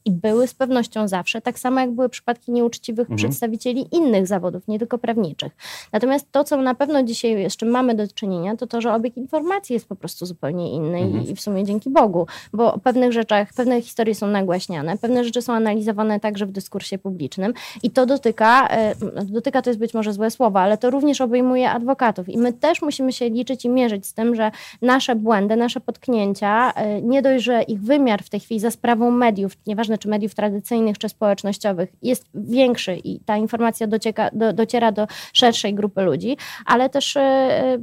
i 0.05 0.11
były 0.11 0.47
z 0.47 0.53
pewnością 0.53 1.07
zawsze, 1.07 1.41
tak 1.41 1.59
samo 1.59 1.79
jak 1.79 1.91
były 1.91 2.09
przypadki 2.09 2.51
nieuczciwych 2.51 3.09
Mhm. 3.09 3.17
przedstawicieli 3.17 3.87
innych 3.91 4.27
zawodów, 4.27 4.67
nie 4.67 4.79
tylko 4.79 4.97
prawniczych. 4.97 5.51
Natomiast 5.91 6.31
to, 6.31 6.43
co 6.43 6.57
na 6.61 6.75
pewno 6.75 7.03
dzisiaj, 7.03 7.47
czym 7.57 7.69
mamy 7.69 7.95
do 7.95 8.07
czynienia, 8.07 8.55
to 8.55 8.67
to, 8.67 8.81
że 8.81 8.93
obieg 8.93 9.17
informacji 9.17 9.73
jest 9.73 9.87
po 9.87 9.95
prostu 9.95 10.25
zupełnie 10.25 10.71
inny 10.71 10.97
Mhm. 10.97 11.27
i, 11.27 11.35
w 11.35 11.41
sumie 11.41 11.63
dzięki 11.65 11.89
Bogu, 11.89 12.27
bo 12.53 12.73
o 12.73 12.79
pewnych 12.79 13.11
rzeczach, 13.13 13.53
pewne 13.53 13.81
historie 13.81 14.15
są 14.15 14.27
nagłaśniane, 14.27 14.97
pewne 14.97 15.23
rzeczy 15.23 15.41
są 15.41 15.53
analizowane 15.53 16.19
także 16.19 16.45
w 16.45 16.51
dyskursie 16.51 16.97
publicznym 16.97 17.53
i 17.83 17.91
to 17.91 18.05
dotyka, 18.05 18.67
e, 18.67 18.95
dotyka 19.25 19.61
to 19.61 19.69
jest 19.69 19.79
być 19.79 19.93
może 19.93 20.13
złe 20.13 20.31
słowo, 20.31 20.59
ale 20.59 20.77
to 20.77 20.89
również 20.89 21.21
obejmuje 21.21 21.71
adwokatów 21.71 22.29
i 22.29 22.37
my 22.37 22.53
też 22.53 22.81
musimy 22.81 23.13
się 23.13 23.29
liczyć 23.29 23.65
i 23.65 23.69
mierzyć 23.69 24.05
z 24.05 24.13
tym, 24.13 24.35
że 24.35 24.51
nasze 24.81 25.15
błędy, 25.15 25.55
nasze 25.55 25.79
potknięcia, 25.79 26.73
e, 26.75 27.01
nie 27.01 27.21
dość, 27.21 27.43
że 27.43 27.61
ich 27.63 27.81
wymiar 27.81 28.23
w 28.23 28.29
tej 28.29 28.39
chwili 28.39 28.59
za 28.59 28.71
sprawą 28.71 29.11
mediów, 29.11 29.57
nieważne 29.77 29.97
czy 29.97 30.09
mediów 30.09 30.35
tradycyjnych, 30.35 30.97
czy 30.97 31.09
społecznościowych, 31.09 31.89
jest 32.01 32.25
większy 32.33 32.95
i 32.95 33.19
ta 33.19 33.37
informacja 33.37 33.87
docieka, 33.87 34.29
do, 34.33 34.53
dociera 34.53 34.91
do 34.91 35.07
szerszej 35.33 35.73
grupy 35.73 36.01
ludzi, 36.01 36.37
ale 36.65 36.89
też 36.89 37.17
e, 37.17 37.21
e, 37.21 37.77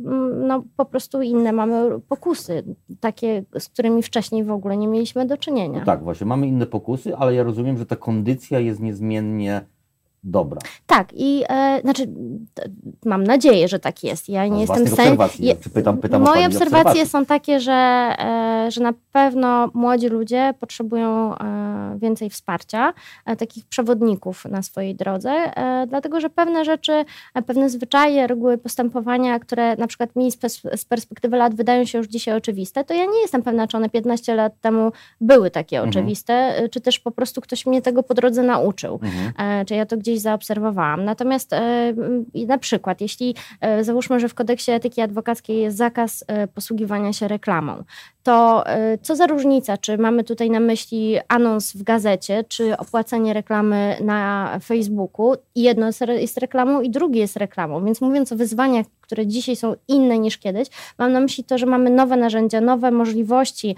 no, 0.49 0.65
po 0.77 0.85
prostu 0.85 1.23
inne 1.23 1.53
mamy 1.53 2.01
pokusy, 2.01 2.65
takie, 3.01 3.45
z 3.59 3.69
którymi 3.69 4.03
wcześniej 4.03 4.45
w 4.45 4.51
ogóle 4.51 4.77
nie 4.77 4.89
mieliśmy 4.89 5.27
do 5.27 5.37
czynienia. 5.37 5.79
No 5.79 5.85
tak, 5.85 6.03
właśnie, 6.05 6.27
mamy 6.27 6.47
inne 6.47 6.67
pokusy, 6.67 7.17
ale 7.17 7.35
ja 7.35 7.43
rozumiem, 7.43 7.79
że 7.79 7.87
ta 7.87 7.97
kondycja 7.97 8.61
jest 8.61 8.81
niezmiennie 8.81 9.61
dobra. 10.25 10.61
Tak, 10.87 11.09
i 11.13 11.45
e, 11.49 11.81
znaczy, 11.81 12.09
mam 13.05 13.25
nadzieję, 13.25 13.69
że 13.69 13.79
tak 13.79 14.05
jest. 14.05 14.29
Ja 14.29 14.47
nie 14.47 14.61
jestem 14.61 14.85
w 14.87 14.89
stanie. 14.93 15.17
je- 15.39 15.55
pytam- 15.57 15.97
pytam 15.99 16.23
moje 16.23 16.47
obserwacje 16.47 16.79
obserwacji. 16.81 17.07
są 17.07 17.27
takie, 17.27 17.61
że, 17.61 17.73
e, 17.73 18.67
że 18.71 18.81
na 18.81 18.93
pewno 19.13 19.71
młodzi 19.75 20.09
ludzie 20.09 20.55
potrzebują 20.61 21.35
e, 21.39 21.99
więcej 21.99 22.31
wsparcia, 22.31 22.93
e, 23.27 23.37
takich 23.37 23.67
przewodników 23.67 24.45
na 24.45 24.63
swojej 24.63 24.95
drodze, 24.95 25.31
e, 25.31 25.87
dlatego 25.87 26.21
że 26.21 26.31
pewne 26.31 26.65
rzeczy, 26.65 27.05
e, 27.35 27.43
pewne 27.43 27.71
zwyczaje, 27.71 28.27
reguły 28.27 28.59
postępowania, 28.59 29.39
które 29.39 29.77
na 29.77 29.87
przykład 29.87 30.17
mi 30.17 30.33
z, 30.33 30.37
pers- 30.39 30.77
z 30.77 30.85
perspektywy 30.85 31.37
lat 31.37 31.55
wydają 31.55 31.85
się 31.85 31.99
już 31.99 32.07
dzisiaj 32.07 32.37
oczywiste, 32.37 32.85
to 32.85 32.95
ja 32.95 33.05
nie 33.05 33.21
jestem 33.21 33.43
pewna, 33.43 33.67
czy 33.67 33.77
one 33.77 33.91
15 33.91 34.35
lat 34.35 34.53
temu 34.61 34.93
były 35.21 35.51
takie 35.51 35.77
Mhm. 35.77 35.91
oczywiste, 35.91 36.55
czy 36.71 36.81
też 36.81 36.99
po 36.99 37.11
prostu 37.11 37.41
ktoś 37.41 37.67
mnie 37.67 37.83
tego 37.83 38.03
po 38.03 38.15
drodze 38.15 38.43
nauczył. 38.43 39.01
Mhm. 39.03 39.33
Czy 39.67 39.75
ja 39.75 39.87
to 39.87 39.97
gdzieś 39.97 40.14
zaobserwowałam. 40.19 41.05
Natomiast 41.05 41.53
e, 41.53 41.95
na 42.47 42.59
przykład, 42.59 43.01
jeśli 43.01 43.35
e, 43.61 43.85
załóżmy, 43.85 44.21
że 44.21 44.29
w 44.29 44.35
kodeksie 44.35 44.71
etyki 44.71 45.01
adwokackiej 45.01 45.61
jest 45.61 45.77
zakaz 45.77 46.25
e, 46.27 46.47
posługiwania 46.47 47.13
się 47.13 47.29
reklamą, 47.29 47.85
to 48.23 48.65
co 49.03 49.17
za 49.17 49.27
różnica, 49.27 49.79
czy 49.79 49.99
mamy 49.99 50.25
tutaj 50.25 50.51
na 50.51 50.61
myśli 50.61 51.19
anons 51.29 51.73
w 51.73 51.83
gazecie, 51.83 52.45
czy 52.49 52.77
opłacenie 52.77 53.33
reklamy 53.33 53.97
na 54.01 54.51
Facebooku? 54.65 55.35
Jedno 55.55 55.87
jest 56.09 56.39
reklamą, 56.39 56.81
i 56.81 56.91
drugie 56.91 57.21
jest 57.21 57.37
reklamą. 57.37 57.85
Więc 57.85 58.01
mówiąc 58.01 58.33
o 58.33 58.37
wyzwaniach, 58.37 58.87
które 59.01 59.27
dzisiaj 59.27 59.57
są 59.57 59.75
inne 59.89 60.19
niż 60.19 60.39
kiedyś, 60.39 60.69
mam 60.99 61.13
na 61.13 61.21
myśli 61.21 61.45
to, 61.45 61.59
że 61.59 61.67
mamy 61.67 61.91
nowe 61.91 62.17
narzędzia, 62.17 62.61
nowe 62.61 62.91
możliwości 62.91 63.77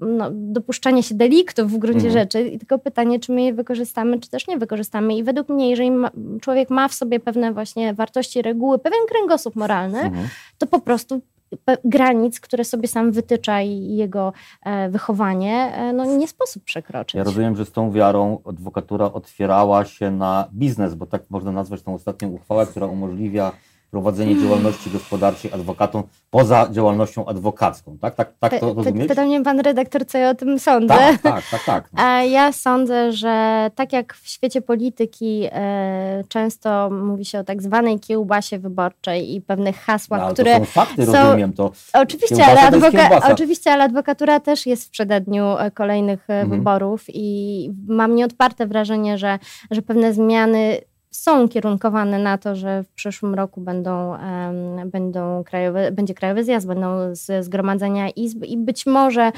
no, 0.00 0.30
dopuszczania 0.32 1.02
się 1.02 1.14
deliktów 1.14 1.72
w 1.72 1.78
gruncie 1.78 2.06
Mhm. 2.06 2.12
rzeczy. 2.14 2.40
I 2.48 2.58
tylko 2.58 2.78
pytanie, 2.78 3.20
czy 3.20 3.32
my 3.32 3.42
je 3.42 3.52
wykorzystamy, 3.54 4.20
czy 4.20 4.30
też 4.30 4.48
nie 4.48 4.58
wykorzystamy. 4.58 5.16
I 5.16 5.22
według 5.24 5.48
mnie, 5.48 5.70
jeżeli 5.70 5.90
ma, 5.90 6.10
człowiek 6.40 6.70
ma 6.70 6.88
w 6.88 6.94
sobie 6.94 7.20
pewne 7.20 7.52
właśnie 7.52 7.94
wartości, 7.94 8.42
reguły, 8.42 8.78
pewien 8.78 9.00
kręgosłup 9.08 9.56
moralny, 9.56 9.98
Mhm. 10.00 10.28
to 10.58 10.66
po 10.66 10.80
prostu 10.80 11.20
granic, 11.84 12.40
które 12.40 12.64
sobie 12.64 12.88
sam 12.88 13.12
wytycza 13.12 13.62
i 13.62 13.96
jego 13.96 14.32
e, 14.62 14.88
wychowanie, 14.88 15.72
e, 15.76 15.92
no 15.92 16.04
nie 16.04 16.28
sposób 16.28 16.64
przekroczyć. 16.64 17.14
Ja 17.14 17.24
rozumiem, 17.24 17.56
że 17.56 17.64
z 17.64 17.72
tą 17.72 17.92
wiarą 17.92 18.38
adwokatura 18.48 19.12
otwierała 19.12 19.84
się 19.84 20.10
na 20.10 20.48
biznes, 20.54 20.94
bo 20.94 21.06
tak 21.06 21.22
można 21.30 21.52
nazwać 21.52 21.82
tą 21.82 21.94
ostatnią 21.94 22.28
uchwałę, 22.28 22.66
która 22.66 22.86
umożliwia 22.86 23.52
prowadzenie 23.96 24.42
działalności 24.42 24.90
gospodarczej 24.90 25.52
adwokatom 25.52 26.02
poza 26.30 26.68
działalnością 26.70 27.26
adwokacką, 27.26 27.98
tak? 27.98 28.14
Tak, 28.14 28.32
tak 28.40 28.60
to 28.60 28.74
rozumieć? 28.74 29.08
Pytał 29.08 29.26
mnie 29.26 29.42
pan 29.42 29.60
redaktor, 29.60 30.06
co 30.06 30.18
ja 30.18 30.30
o 30.30 30.34
tym 30.34 30.58
sądzę. 30.58 30.94
Tak, 30.94 31.22
tak, 31.22 31.44
tak. 31.50 31.64
tak. 31.64 31.88
A 32.04 32.22
ja 32.22 32.52
sądzę, 32.52 33.12
że 33.12 33.70
tak 33.74 33.92
jak 33.92 34.14
w 34.14 34.28
świecie 34.28 34.62
polityki 34.62 35.48
e, 35.52 36.24
często 36.28 36.90
mówi 36.90 37.24
się 37.24 37.38
o 37.38 37.44
tak 37.44 37.62
zwanej 37.62 38.00
kiełbasie 38.00 38.58
wyborczej 38.58 39.34
i 39.34 39.40
pewnych 39.40 39.76
hasłach, 39.76 40.20
no, 40.20 40.32
które 40.32 40.52
to 40.52 40.58
są 40.58 40.64
fakty, 40.64 41.04
rozumiem 41.04 41.52
to. 41.52 41.72
Oczywiście 41.92 42.46
ale, 42.46 42.60
adwoka- 42.60 43.32
oczywiście, 43.32 43.72
ale 43.72 43.84
adwokatura 43.84 44.40
też 44.40 44.66
jest 44.66 44.84
w 44.84 44.90
przededniu 44.90 45.44
e, 45.58 45.70
kolejnych 45.70 46.30
e, 46.30 46.40
mhm. 46.40 46.58
wyborów 46.58 47.04
i 47.08 47.70
mam 47.88 48.14
nieodparte 48.14 48.66
wrażenie, 48.66 49.18
że, 49.18 49.38
że 49.70 49.82
pewne 49.82 50.12
zmiany 50.12 50.80
są 51.16 51.48
kierunkowane 51.48 52.18
na 52.18 52.38
to, 52.38 52.54
że 52.54 52.82
w 52.82 52.88
przyszłym 52.88 53.34
roku 53.34 53.60
będą, 53.60 54.16
będą 54.86 55.44
krajowe, 55.44 55.92
będzie 55.92 56.14
krajowy 56.14 56.44
zjazd, 56.44 56.66
będą 56.66 57.14
z, 57.14 57.44
zgromadzenia 57.44 58.10
izb 58.10 58.44
i 58.44 58.56
być 58.56 58.86
może 58.86 59.32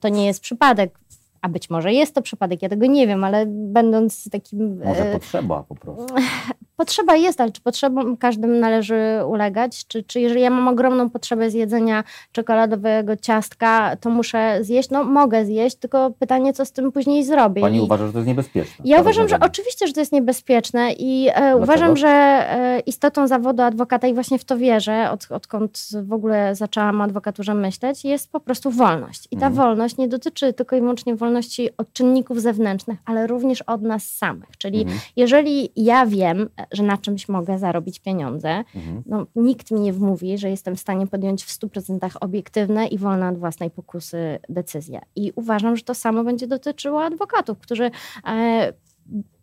to 0.00 0.08
nie 0.08 0.26
jest 0.26 0.40
przypadek 0.40 0.98
a 1.42 1.48
być 1.48 1.70
może 1.70 1.92
jest 1.92 2.14
to 2.14 2.22
przypadek, 2.22 2.62
ja 2.62 2.68
tego 2.68 2.86
nie 2.86 3.06
wiem, 3.06 3.24
ale 3.24 3.46
będąc 3.46 4.30
takim. 4.30 4.78
Może 4.84 5.08
e, 5.08 5.12
potrzeba 5.12 5.62
po 5.62 5.74
prostu. 5.74 6.14
Potrzeba 6.82 7.16
jest, 7.16 7.40
ale 7.40 7.52
czy 7.52 7.60
potrzebom 7.60 8.16
każdym 8.16 8.60
należy 8.60 9.20
ulegać? 9.26 9.86
Czy, 9.86 10.02
czy 10.02 10.20
jeżeli 10.20 10.40
ja 10.40 10.50
mam 10.50 10.68
ogromną 10.68 11.10
potrzebę 11.10 11.50
zjedzenia 11.50 12.04
czekoladowego 12.32 13.16
ciastka, 13.16 13.96
to 13.96 14.10
muszę 14.10 14.58
zjeść? 14.60 14.90
No 14.90 15.04
mogę 15.04 15.44
zjeść, 15.44 15.76
tylko 15.76 16.10
pytanie, 16.18 16.52
co 16.52 16.64
z 16.64 16.72
tym 16.72 16.92
później 16.92 17.24
zrobię. 17.24 17.62
Pani 17.62 17.78
I 17.78 17.80
uważa, 17.80 18.06
że 18.06 18.12
to 18.12 18.18
jest 18.18 18.28
niebezpieczne? 18.28 18.84
Ja 18.84 19.00
uważam, 19.00 19.28
że 19.28 19.40
oczywiście, 19.40 19.86
że 19.86 19.92
to 19.92 20.00
jest 20.00 20.12
niebezpieczne 20.12 20.92
i 20.92 21.28
e, 21.34 21.56
uważam, 21.56 21.96
że 21.96 22.08
e, 22.08 22.80
istotą 22.80 23.26
zawodu 23.26 23.62
adwokata 23.62 24.06
i 24.06 24.14
właśnie 24.14 24.38
w 24.38 24.44
to 24.44 24.58
wierzę, 24.58 25.10
od, 25.10 25.26
odkąd 25.30 25.88
w 26.02 26.12
ogóle 26.12 26.54
zaczęłam 26.54 27.00
o 27.00 27.04
adwokaturze 27.04 27.54
myśleć, 27.54 28.04
jest 28.04 28.32
po 28.32 28.40
prostu 28.40 28.70
wolność. 28.70 29.28
I 29.30 29.36
ta 29.36 29.46
mhm. 29.46 29.54
wolność 29.54 29.96
nie 29.96 30.08
dotyczy 30.08 30.52
tylko 30.52 30.76
i 30.76 30.80
wyłącznie 30.80 31.16
wolności 31.16 31.68
od 31.76 31.92
czynników 31.92 32.40
zewnętrznych, 32.40 32.98
ale 33.04 33.26
również 33.26 33.62
od 33.62 33.82
nas 33.82 34.04
samych. 34.04 34.56
Czyli 34.58 34.80
mhm. 34.82 35.00
jeżeli 35.16 35.68
ja 35.76 36.06
wiem, 36.06 36.48
że 36.72 36.82
na 36.82 36.98
czymś 36.98 37.28
mogę 37.28 37.58
zarobić 37.58 38.00
pieniądze, 38.00 38.64
mhm. 38.74 39.02
no, 39.06 39.26
nikt 39.36 39.70
mi 39.70 39.80
nie 39.80 39.92
wmówi, 39.92 40.38
że 40.38 40.50
jestem 40.50 40.76
w 40.76 40.80
stanie 40.80 41.06
podjąć 41.06 41.44
w 41.44 41.48
100% 41.48 42.16
obiektywne 42.20 42.86
i 42.86 42.98
wolne 42.98 43.28
od 43.28 43.38
własnej 43.38 43.70
pokusy 43.70 44.38
decyzje. 44.48 45.00
I 45.16 45.32
uważam, 45.36 45.76
że 45.76 45.82
to 45.82 45.94
samo 45.94 46.24
będzie 46.24 46.46
dotyczyło 46.46 47.04
adwokatów, 47.04 47.58
którzy 47.58 47.90
e, 48.26 48.72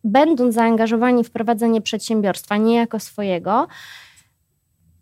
będąc 0.03 0.55
zaangażowani 0.55 1.23
w 1.23 1.31
prowadzenie 1.31 1.81
przedsiębiorstwa 1.81 2.57
niejako 2.57 2.99
swojego, 2.99 3.67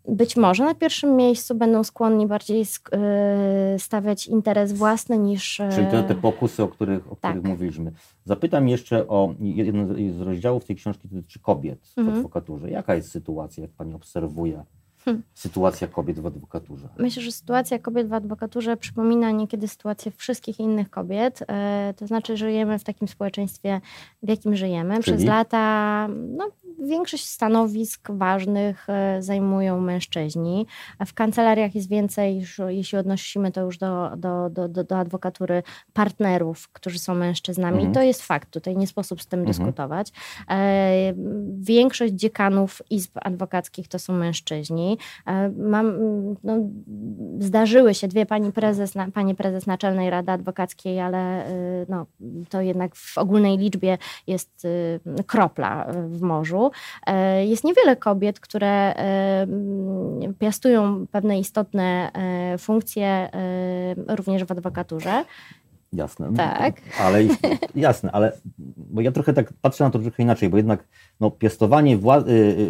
być 0.08 0.36
może 0.36 0.64
na 0.64 0.74
pierwszym 0.74 1.16
miejscu 1.16 1.54
będą 1.54 1.84
skłonni 1.84 2.26
bardziej 2.26 2.62
y, 2.62 3.78
stawiać 3.78 4.26
interes 4.26 4.72
własny 4.72 5.18
niż. 5.18 5.62
Czyli 5.74 5.86
te, 5.86 6.02
te 6.02 6.14
pokusy, 6.14 6.62
o 6.62 6.68
których, 6.68 7.12
o 7.12 7.16
tak. 7.16 7.32
których 7.32 7.50
mówiliśmy. 7.50 7.92
Zapytam 8.24 8.68
jeszcze 8.68 9.08
o 9.08 9.34
jeden 9.40 10.12
z 10.12 10.20
rozdziałów 10.20 10.64
tej 10.64 10.76
książki 10.76 11.08
dotyczy 11.08 11.40
kobiet 11.40 11.86
w 11.86 11.98
mhm. 11.98 12.16
adwokaturze. 12.16 12.70
Jaka 12.70 12.94
jest 12.94 13.10
sytuacja, 13.10 13.62
jak 13.62 13.70
pani 13.70 13.94
obserwuje? 13.94 14.64
Hmm. 15.04 15.22
Sytuacja 15.34 15.88
kobiet 15.88 16.20
w 16.20 16.26
adwokaturze. 16.26 16.88
Myślę, 16.98 17.22
że 17.22 17.32
sytuacja 17.32 17.78
kobiet 17.78 18.08
w 18.08 18.12
adwokaturze 18.12 18.76
przypomina 18.76 19.30
niekiedy 19.30 19.68
sytuację 19.68 20.12
wszystkich 20.12 20.60
innych 20.60 20.90
kobiet. 20.90 21.44
E, 21.48 21.94
to 21.96 22.06
znaczy, 22.06 22.36
żyjemy 22.36 22.78
w 22.78 22.84
takim 22.84 23.08
społeczeństwie, 23.08 23.80
w 24.22 24.28
jakim 24.28 24.56
żyjemy. 24.56 24.94
Czyli? 24.94 25.02
Przez 25.02 25.24
lata 25.24 26.08
no, 26.08 26.50
większość 26.86 27.28
stanowisk 27.28 28.10
ważnych 28.10 28.88
e, 28.88 29.22
zajmują 29.22 29.80
mężczyźni. 29.80 30.66
W 31.06 31.14
kancelariach 31.14 31.74
jest 31.74 31.88
więcej, 31.88 32.44
jeśli 32.68 32.98
odnosimy 32.98 33.52
to 33.52 33.60
już 33.60 33.78
do, 33.78 34.10
do, 34.16 34.50
do, 34.50 34.68
do, 34.68 34.84
do 34.84 34.98
adwokatury, 34.98 35.62
partnerów, 35.92 36.68
którzy 36.72 36.98
są 36.98 37.14
mężczyznami. 37.14 37.76
Mhm. 37.76 37.94
To 37.94 38.02
jest 38.02 38.22
fakt, 38.22 38.50
tutaj 38.50 38.76
nie 38.76 38.86
sposób 38.86 39.22
z 39.22 39.26
tym 39.26 39.40
mhm. 39.40 39.56
dyskutować. 39.56 40.12
E, 40.50 41.14
większość 41.58 42.12
dziekanów 42.12 42.82
izb 42.90 43.18
adwokackich 43.22 43.88
to 43.88 43.98
są 43.98 44.12
mężczyźni. 44.12 44.98
E, 45.26 45.48
mam, 45.48 45.92
no, 46.44 46.56
zdarzyły 47.38 47.94
się 47.94 48.08
dwie 48.08 48.26
pani 48.26 48.52
prezes, 48.52 48.94
pani 49.14 49.34
prezes 49.34 49.66
Naczelnej 49.66 50.10
Rady 50.10 50.32
Adwokackiej, 50.32 51.00
ale 51.00 51.44
no, 51.88 52.06
to 52.48 52.60
jednak 52.60 52.96
w 52.96 53.18
ogólnej 53.18 53.58
liczbie 53.58 53.98
jest 54.26 54.66
kropla 55.26 55.86
w 56.08 56.22
morzu. 56.22 56.67
E, 57.06 57.46
jest 57.46 57.64
niewiele 57.64 57.96
kobiet, 57.96 58.40
które 58.40 58.96
e, 58.96 59.46
piastują 60.38 61.06
pewne 61.06 61.38
istotne 61.38 62.10
e, 62.12 62.58
funkcje 62.58 63.28
również 64.08 64.44
w 64.44 64.52
adwokaturze. 64.52 65.24
Jasne. 65.92 66.34
Tak. 66.36 66.80
Ale 67.00 67.18
jasne, 67.74 68.10
ale 68.12 68.32
bo 68.76 69.00
ja 69.00 69.12
trochę 69.12 69.32
tak 69.32 69.52
patrzę 69.62 69.84
na 69.84 69.90
to 69.90 69.98
trochę 69.98 70.22
inaczej, 70.22 70.48
bo 70.48 70.56
jednak 70.56 70.88
no, 71.20 71.30
piastowanie 71.30 71.98
wła- 71.98 72.24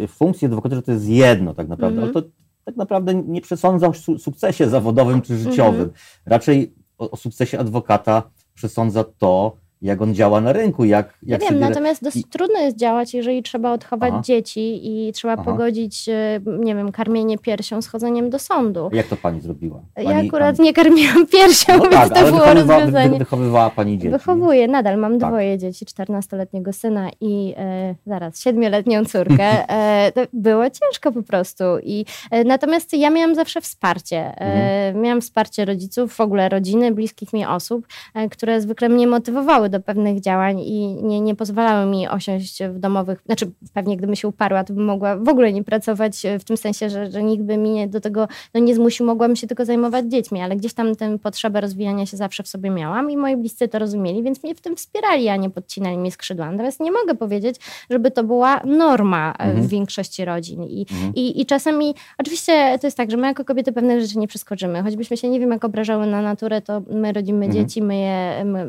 funkcji 0.07 0.45
adwokaturze 0.45 0.81
to 0.81 0.91
jest 0.91 1.07
jedno 1.07 1.53
tak 1.53 1.67
naprawdę, 1.67 2.01
mm-hmm. 2.01 2.03
ale 2.03 2.13
to 2.13 2.21
tak 2.65 2.75
naprawdę 2.75 3.15
nie 3.15 3.41
przesądza 3.41 3.87
o 3.87 3.93
su- 3.93 4.17
sukcesie 4.17 4.69
zawodowym 4.69 5.21
czy 5.21 5.37
życiowym. 5.37 5.89
Mm-hmm. 5.89 6.21
Raczej 6.25 6.73
o, 6.97 7.11
o 7.11 7.17
sukcesie 7.17 7.59
adwokata 7.59 8.23
przesądza 8.53 9.03
to, 9.03 9.57
jak 9.81 10.01
on 10.01 10.15
działa 10.15 10.41
na 10.41 10.53
rynku. 10.53 10.85
Jak, 10.85 11.13
jak 11.23 11.41
ja 11.41 11.49
wiem, 11.49 11.59
sobie... 11.59 11.69
natomiast 11.69 12.03
dosyć 12.03 12.25
I... 12.25 12.29
trudno 12.29 12.59
jest 12.59 12.77
działać, 12.77 13.13
jeżeli 13.13 13.43
trzeba 13.43 13.71
odchować 13.71 14.13
Aha. 14.13 14.21
dzieci 14.23 14.79
i 14.83 15.13
trzeba 15.13 15.33
Aha. 15.33 15.43
pogodzić, 15.43 16.09
e, 16.09 16.41
nie 16.59 16.75
wiem, 16.75 16.91
karmienie 16.91 17.37
piersią 17.37 17.81
z 17.81 17.87
chodzeniem 17.87 18.29
do 18.29 18.39
sądu. 18.39 18.89
Jak 18.93 19.07
to 19.07 19.15
pani 19.15 19.41
zrobiła? 19.41 19.81
Pani, 19.95 20.09
ja 20.09 20.17
akurat 20.17 20.57
pani... 20.57 20.67
nie 20.67 20.73
karmiłam 20.73 21.27
piersią, 21.33 21.77
no 21.77 21.89
więc 21.89 22.13
tak, 22.13 22.13
to 22.13 22.31
było 22.31 22.53
rozwiązanie. 22.53 23.09
Wy, 23.09 23.17
wychowywała 23.17 23.69
pani 23.69 23.97
dzieci. 23.97 24.09
Wychowuję, 24.09 24.67
nadal 24.67 24.97
mam 24.97 25.19
tak. 25.19 25.29
dwoje 25.29 25.57
dzieci, 25.57 25.85
14-letniego 25.85 26.73
syna 26.73 27.09
i 27.21 27.53
e, 27.57 27.95
zaraz 28.05 28.45
7-letnią 28.45 29.05
córkę. 29.05 29.49
E, 29.69 30.11
było 30.33 30.63
ciężko 30.69 31.11
po 31.11 31.23
prostu. 31.23 31.63
I, 31.83 32.05
e, 32.31 32.43
natomiast 32.43 32.93
ja 32.93 33.09
miałam 33.09 33.35
zawsze 33.35 33.61
wsparcie. 33.61 34.17
E, 34.17 34.39
mhm. 34.39 35.03
Miałam 35.03 35.21
wsparcie 35.21 35.65
rodziców, 35.65 36.13
w 36.13 36.21
ogóle 36.21 36.49
rodziny, 36.49 36.91
bliskich 36.91 37.33
mi 37.33 37.45
osób, 37.45 37.87
e, 38.13 38.29
które 38.29 38.61
zwykle 38.61 38.89
mnie 38.89 39.07
motywowały 39.07 39.68
do 39.69 39.79
pewnych 39.79 40.21
działań 40.21 40.59
i 40.59 40.95
nie, 41.03 41.21
nie 41.21 41.35
pozwalały 41.35 41.91
mi 41.91 42.07
osiąść 42.07 42.63
w 42.63 42.79
domowych, 42.79 43.21
znaczy 43.25 43.51
pewnie 43.73 43.97
gdybym 43.97 44.15
się 44.15 44.27
uparła, 44.27 44.63
to 44.63 44.73
bym 44.73 44.85
mogła 44.85 45.15
w 45.17 45.29
ogóle 45.29 45.53
nie 45.53 45.63
pracować 45.63 46.23
w 46.39 46.43
tym 46.43 46.57
sensie, 46.57 46.89
że, 46.89 47.11
że 47.11 47.23
nikt 47.23 47.43
by 47.43 47.57
mnie 47.57 47.87
do 47.87 48.01
tego 48.01 48.27
no, 48.53 48.61
nie 48.61 48.75
zmusił, 48.75 49.05
mogłabym 49.05 49.35
się 49.35 49.47
tylko 49.47 49.65
zajmować 49.65 50.05
dziećmi, 50.05 50.41
ale 50.41 50.55
gdzieś 50.55 50.73
tam 50.73 50.95
tę 50.95 51.19
potrzebę 51.19 51.61
rozwijania 51.61 52.05
się 52.05 52.17
zawsze 52.17 52.43
w 52.43 52.47
sobie 52.47 52.69
miałam 52.69 53.11
i 53.11 53.17
moi 53.17 53.37
bliscy 53.37 53.67
to 53.67 53.79
rozumieli, 53.79 54.23
więc 54.23 54.43
mnie 54.43 54.55
w 54.55 54.61
tym 54.61 54.75
wspierali, 54.75 55.29
a 55.29 55.35
nie 55.35 55.49
podcinali 55.49 55.97
mi 55.97 56.11
skrzydła. 56.11 56.51
Natomiast 56.51 56.79
nie 56.79 56.91
mogę 56.91 57.15
powiedzieć, 57.15 57.55
żeby 57.89 58.11
to 58.11 58.23
była 58.23 58.61
norma 58.65 59.31
e, 59.31 59.43
mhm. 59.43 59.63
w 59.63 59.69
większości 59.69 60.25
rodzin 60.25 60.63
I, 60.63 60.85
mhm. 60.91 61.15
i, 61.15 61.41
i 61.41 61.45
czasami, 61.45 61.95
oczywiście 62.17 62.77
to 62.81 62.87
jest 62.87 62.97
tak, 62.97 63.11
że 63.11 63.17
my 63.17 63.27
jako 63.27 63.45
kobiety 63.45 63.71
pewne 63.71 64.01
rzeczy 64.01 64.19
nie 64.19 64.27
przeskoczymy, 64.27 64.83
choćbyśmy 64.83 65.17
się 65.17 65.29
nie 65.29 65.39
wiem 65.39 65.51
jak 65.51 65.65
obrażały 65.65 66.07
na 66.07 66.21
naturę, 66.21 66.61
to 66.61 66.81
my 66.91 67.13
rodzimy 67.13 67.45
mhm. 67.45 67.53
dzieci, 67.53 67.81
my 67.81 67.99
je, 67.99 68.45
my, 68.45 68.67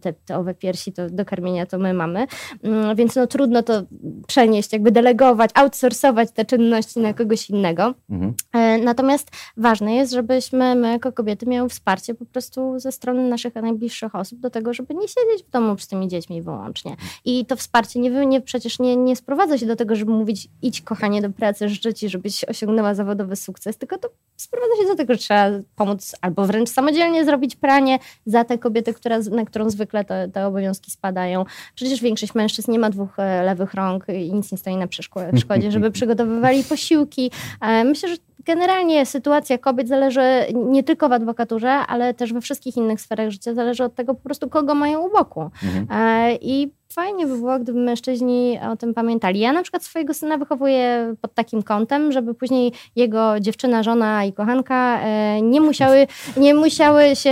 te, 0.00 0.12
te 0.12 0.38
owe 0.40 0.54
piersi 0.54 0.92
to 0.92 1.10
do 1.10 1.24
karmienia 1.24 1.66
to 1.66 1.78
my 1.78 1.94
mamy, 1.94 2.26
mm, 2.62 2.96
więc 2.96 3.16
no 3.16 3.26
trudno 3.26 3.62
to 3.62 3.82
przenieść, 4.26 4.72
jakby 4.72 4.90
delegować, 4.90 5.50
outsourcować 5.54 6.30
te 6.32 6.44
czynności 6.44 7.00
na 7.00 7.14
kogoś 7.14 7.50
innego. 7.50 7.94
Mhm. 8.10 8.34
E, 8.52 8.78
natomiast 8.78 9.30
ważne 9.56 9.94
jest, 9.94 10.12
żebyśmy 10.12 10.74
my 10.74 10.88
jako 10.88 11.12
kobiety 11.12 11.46
miały 11.46 11.68
wsparcie 11.68 12.14
po 12.14 12.24
prostu 12.24 12.78
ze 12.78 12.92
strony 12.92 13.28
naszych 13.28 13.54
najbliższych 13.54 14.14
osób 14.14 14.40
do 14.40 14.50
tego, 14.50 14.74
żeby 14.74 14.94
nie 14.94 15.08
siedzieć 15.08 15.46
w 15.48 15.50
domu 15.50 15.78
z 15.78 15.88
tymi 15.88 16.08
dziećmi 16.08 16.42
wyłącznie. 16.42 16.96
I 17.24 17.46
to 17.46 17.56
wsparcie 17.56 18.00
nie, 18.00 18.26
nie, 18.26 18.40
przecież 18.40 18.78
nie, 18.78 18.96
nie 18.96 19.16
sprowadza 19.16 19.58
się 19.58 19.66
do 19.66 19.76
tego, 19.76 19.96
żeby 19.96 20.12
mówić 20.12 20.48
idź 20.62 20.80
kochanie 20.80 21.22
do 21.22 21.30
pracy, 21.30 21.68
życzę 21.68 21.94
ci, 21.94 22.08
żebyś 22.08 22.44
osiągnęła 22.44 22.94
zawodowy 22.94 23.36
sukces, 23.36 23.76
tylko 23.76 23.98
to 23.98 24.08
sprowadza 24.36 24.82
się 24.82 24.88
do 24.88 24.94
tego, 24.94 25.12
że 25.12 25.18
trzeba 25.18 25.50
pomóc 25.76 26.16
albo 26.20 26.46
wręcz 26.46 26.68
samodzielnie 26.68 27.24
zrobić 27.24 27.56
pranie 27.56 27.98
za 28.26 28.44
tę 28.44 28.58
kobietę, 28.58 28.94
która, 28.94 29.18
na 29.18 29.44
którą 29.44 29.70
zwykle 29.70 30.04
to, 30.04 30.14
te 30.32 30.46
obowiązki 30.46 30.90
spadają. 30.90 31.44
Przecież 31.74 32.00
większość 32.00 32.34
mężczyzn 32.34 32.72
nie 32.72 32.78
ma 32.78 32.90
dwóch 32.90 33.18
e, 33.18 33.42
lewych 33.42 33.74
rąk 33.74 34.04
i 34.14 34.32
nic 34.32 34.52
nie 34.52 34.58
stoi 34.58 34.76
na 34.76 34.86
przeszkodzie, 34.86 35.70
żeby 35.70 35.90
przygotowywali 36.00 36.64
posiłki. 36.64 37.30
E, 37.60 37.84
myślę, 37.84 38.08
że 38.08 38.16
generalnie 38.44 39.06
sytuacja 39.06 39.58
kobiet 39.58 39.88
zależy 39.88 40.20
nie 40.54 40.82
tylko 40.82 41.08
w 41.08 41.12
adwokaturze, 41.12 41.70
ale 41.70 42.14
też 42.14 42.32
we 42.32 42.40
wszystkich 42.40 42.76
innych 42.76 43.00
sferach 43.00 43.30
życia. 43.30 43.54
Zależy 43.54 43.84
od 43.84 43.94
tego 43.94 44.14
po 44.14 44.20
prostu, 44.20 44.48
kogo 44.48 44.74
mają 44.74 45.00
u 45.00 45.12
boku. 45.12 45.50
Mhm. 45.62 45.86
E, 45.90 46.34
I 46.34 46.72
fajnie 46.92 47.26
by 47.26 47.36
było, 47.36 47.58
gdyby 47.58 47.80
mężczyźni 47.80 48.58
o 48.72 48.76
tym 48.76 48.94
pamiętali. 48.94 49.40
Ja 49.40 49.52
na 49.52 49.62
przykład 49.62 49.84
swojego 49.84 50.14
syna 50.14 50.38
wychowuję 50.38 51.14
pod 51.20 51.34
takim 51.34 51.62
kątem, 51.62 52.12
żeby 52.12 52.34
później 52.34 52.72
jego 52.96 53.40
dziewczyna, 53.40 53.82
żona 53.82 54.24
i 54.24 54.32
kochanka 54.32 55.00
e, 55.00 55.42
nie 55.42 55.60
musiały, 55.60 56.06
nie 56.36 56.54
musiały 56.54 57.16
się 57.16 57.30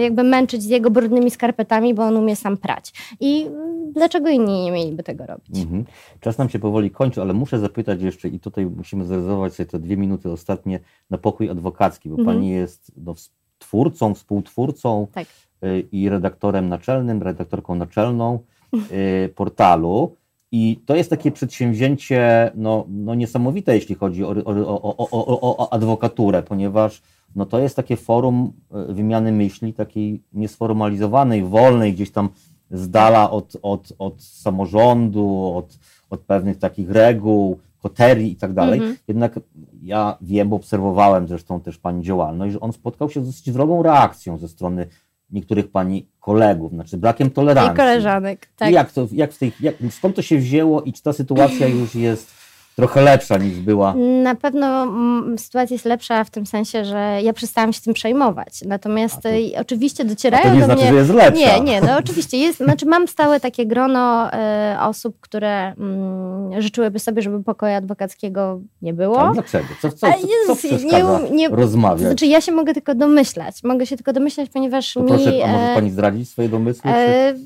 jakby 0.00 0.22
męczyć 0.22 0.62
z 0.62 0.66
jego 0.66 0.90
brudnymi 0.90 1.30
skarpetami, 1.30 1.94
bo 1.94 2.02
on 2.02 2.16
umie 2.16 2.36
sam 2.36 2.56
prać. 2.56 2.92
I 3.20 3.46
dlaczego 3.94 4.28
inni 4.28 4.64
nie 4.64 4.72
mieliby 4.72 5.02
tego 5.02 5.26
robić? 5.26 5.58
Mhm. 5.58 5.84
Czas 6.20 6.38
nam 6.38 6.48
się 6.48 6.58
powoli 6.58 6.90
kończy, 6.90 7.20
ale 7.20 7.34
muszę 7.34 7.58
zapytać 7.58 8.02
jeszcze 8.02 8.28
i 8.28 8.40
tutaj 8.40 8.66
musimy 8.66 9.04
zarezerwować 9.04 9.54
sobie 9.54 9.66
te 9.66 9.78
dwie 9.78 9.96
minuty 9.96 10.30
ostatnie 10.32 10.80
na 11.10 11.18
pokój 11.18 11.50
adwokacki, 11.50 12.08
bo 12.08 12.18
Mhm. 12.18 12.36
Pani 12.36 12.50
jest 12.50 12.92
no, 12.96 13.14
twórcą, 13.58 14.14
współtwórcą 14.14 15.06
Tak. 15.12 15.26
Y, 15.64 15.88
i 15.92 16.08
redaktorem 16.08 16.68
naczelnym, 16.68 17.22
redaktorką 17.22 17.74
naczelną 17.74 18.38
y, 18.74 19.32
portalu. 19.34 20.16
I 20.52 20.80
to 20.86 20.96
jest 20.96 21.10
takie 21.10 21.32
przedsięwzięcie 21.32 22.50
no, 22.54 22.84
no 22.88 23.14
niesamowite, 23.14 23.74
jeśli 23.74 23.94
chodzi 23.94 24.24
o, 24.24 24.28
o, 24.28 24.96
o, 25.10 25.56
o, 25.58 25.72
adwokaturę, 25.72 26.42
ponieważ 26.42 27.02
no, 27.36 27.46
to 27.46 27.58
jest 27.58 27.76
takie 27.76 27.96
forum 27.96 28.52
y, 28.90 28.94
wymiany 28.94 29.32
myśli, 29.32 29.74
takiej 29.74 30.22
niesformalizowanej, 30.32 31.42
wolnej, 31.42 31.92
gdzieś 31.92 32.10
tam 32.10 32.28
z 32.70 32.90
dala 32.90 33.30
od, 33.30 33.56
od, 33.62 33.92
od 33.98 34.22
samorządu, 34.22 35.52
od, 35.56 35.78
od 36.10 36.20
pewnych 36.20 36.58
takich 36.58 36.90
reguł, 36.90 37.58
koterii 37.78 38.32
i 38.32 38.36
tak 38.36 38.52
dalej. 38.52 38.78
Mhm. 38.78 38.96
Jednak 39.08 39.40
ja 39.82 40.16
wiem, 40.20 40.48
bo 40.48 40.56
obserwowałem 40.56 41.28
zresztą 41.28 41.60
też 41.60 41.78
Pani 41.78 42.02
działalność, 42.02 42.52
że 42.52 42.60
on 42.60 42.72
spotkał 42.72 43.10
się 43.10 43.24
z 43.24 43.26
dosyć 43.26 43.50
wrogą 43.50 43.82
reakcją 43.82 44.38
ze 44.38 44.48
strony 44.48 44.86
niektórych 45.30 45.70
Pani 45.70 46.06
kolegów, 46.20 46.72
znaczy 46.72 46.96
brakiem 46.96 47.30
tolerancji. 47.30 47.74
I 47.74 47.76
koleżanek, 47.76 48.48
tak. 48.56 48.70
I 48.70 48.72
jak 48.72 48.92
to, 48.92 49.08
jak 49.12 49.32
w 49.32 49.38
tej, 49.38 49.52
jak, 49.60 49.74
skąd 49.90 50.16
to 50.16 50.22
się 50.22 50.38
wzięło 50.38 50.82
i 50.82 50.92
czy 50.92 51.02
ta 51.02 51.12
sytuacja 51.12 51.66
już 51.68 51.94
jest 51.94 52.47
trochę 52.78 53.02
lepsza 53.02 53.36
niż 53.38 53.60
była? 53.60 53.94
Na 54.22 54.34
pewno 54.34 54.82
mm, 54.82 55.38
sytuacja 55.38 55.74
jest 55.74 55.84
lepsza 55.84 56.24
w 56.24 56.30
tym 56.30 56.46
sensie, 56.46 56.84
że 56.84 57.18
ja 57.22 57.32
przestałam 57.32 57.72
się 57.72 57.80
tym 57.80 57.94
przejmować. 57.94 58.62
Natomiast 58.66 59.22
to- 59.22 59.28
e, 59.28 59.60
oczywiście 59.60 60.04
docierają 60.04 60.44
to 60.44 60.54
nie 60.54 60.60
do 60.60 60.64
znaczy, 60.66 60.80
mnie... 60.82 60.90
że 60.92 60.96
jest 60.98 61.10
lepsza. 61.10 61.40
Nie, 61.58 61.60
nie, 61.60 61.80
no 61.80 61.96
oczywiście 61.98 62.36
jest, 62.38 62.58
znaczy 62.58 62.86
mam 62.86 63.08
stałe 63.08 63.40
takie 63.40 63.66
grono 63.66 64.32
e, 64.32 64.76
osób, 64.80 65.16
które 65.20 65.72
mm, 65.72 66.62
życzyłyby 66.62 66.98
sobie, 66.98 67.22
żeby 67.22 67.44
pokoju 67.44 67.74
adwokackiego 67.74 68.60
nie 68.82 68.94
było. 68.94 69.20
A 69.20 69.32
dlaczego? 69.32 69.68
Co, 69.82 69.90
co, 69.92 69.96
co, 69.96 70.06
co 70.46 70.56
przeszkadza 70.56 71.20
nie- 71.20 71.30
nie- 71.30 71.48
rozmawiać? 71.48 72.00
Znaczy 72.00 72.26
ja 72.26 72.40
się 72.40 72.52
mogę 72.52 72.74
tylko 72.74 72.94
domyślać. 72.94 73.62
Mogę 73.64 73.86
się 73.86 73.96
tylko 73.96 74.12
domyślać, 74.12 74.50
ponieważ 74.50 74.94
to 74.94 75.00
mi... 75.00 75.08
proszę, 75.08 75.44
a 75.44 75.46
może 75.46 75.72
e, 75.72 75.74
Pani 75.74 75.90
zdradzić 75.90 76.28
swoje 76.30 76.48
domysły? 76.48 76.90
czy... 76.90 77.38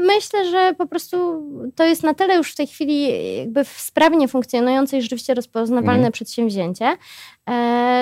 Myślę, 0.00 0.50
że 0.50 0.74
po 0.78 0.86
prostu 0.86 1.42
to 1.76 1.84
jest 1.84 2.02
na 2.02 2.14
tyle 2.14 2.36
już 2.36 2.52
w 2.52 2.56
tej 2.56 2.66
chwili 2.66 3.08
jakby 3.38 3.64
sprawnie 3.64 4.28
funkcjonujące 4.28 4.98
i 4.98 5.02
rzeczywiście 5.02 5.34
rozpoznawalne 5.34 5.92
Mhm. 5.92 6.12
przedsięwzięcie, 6.12 6.96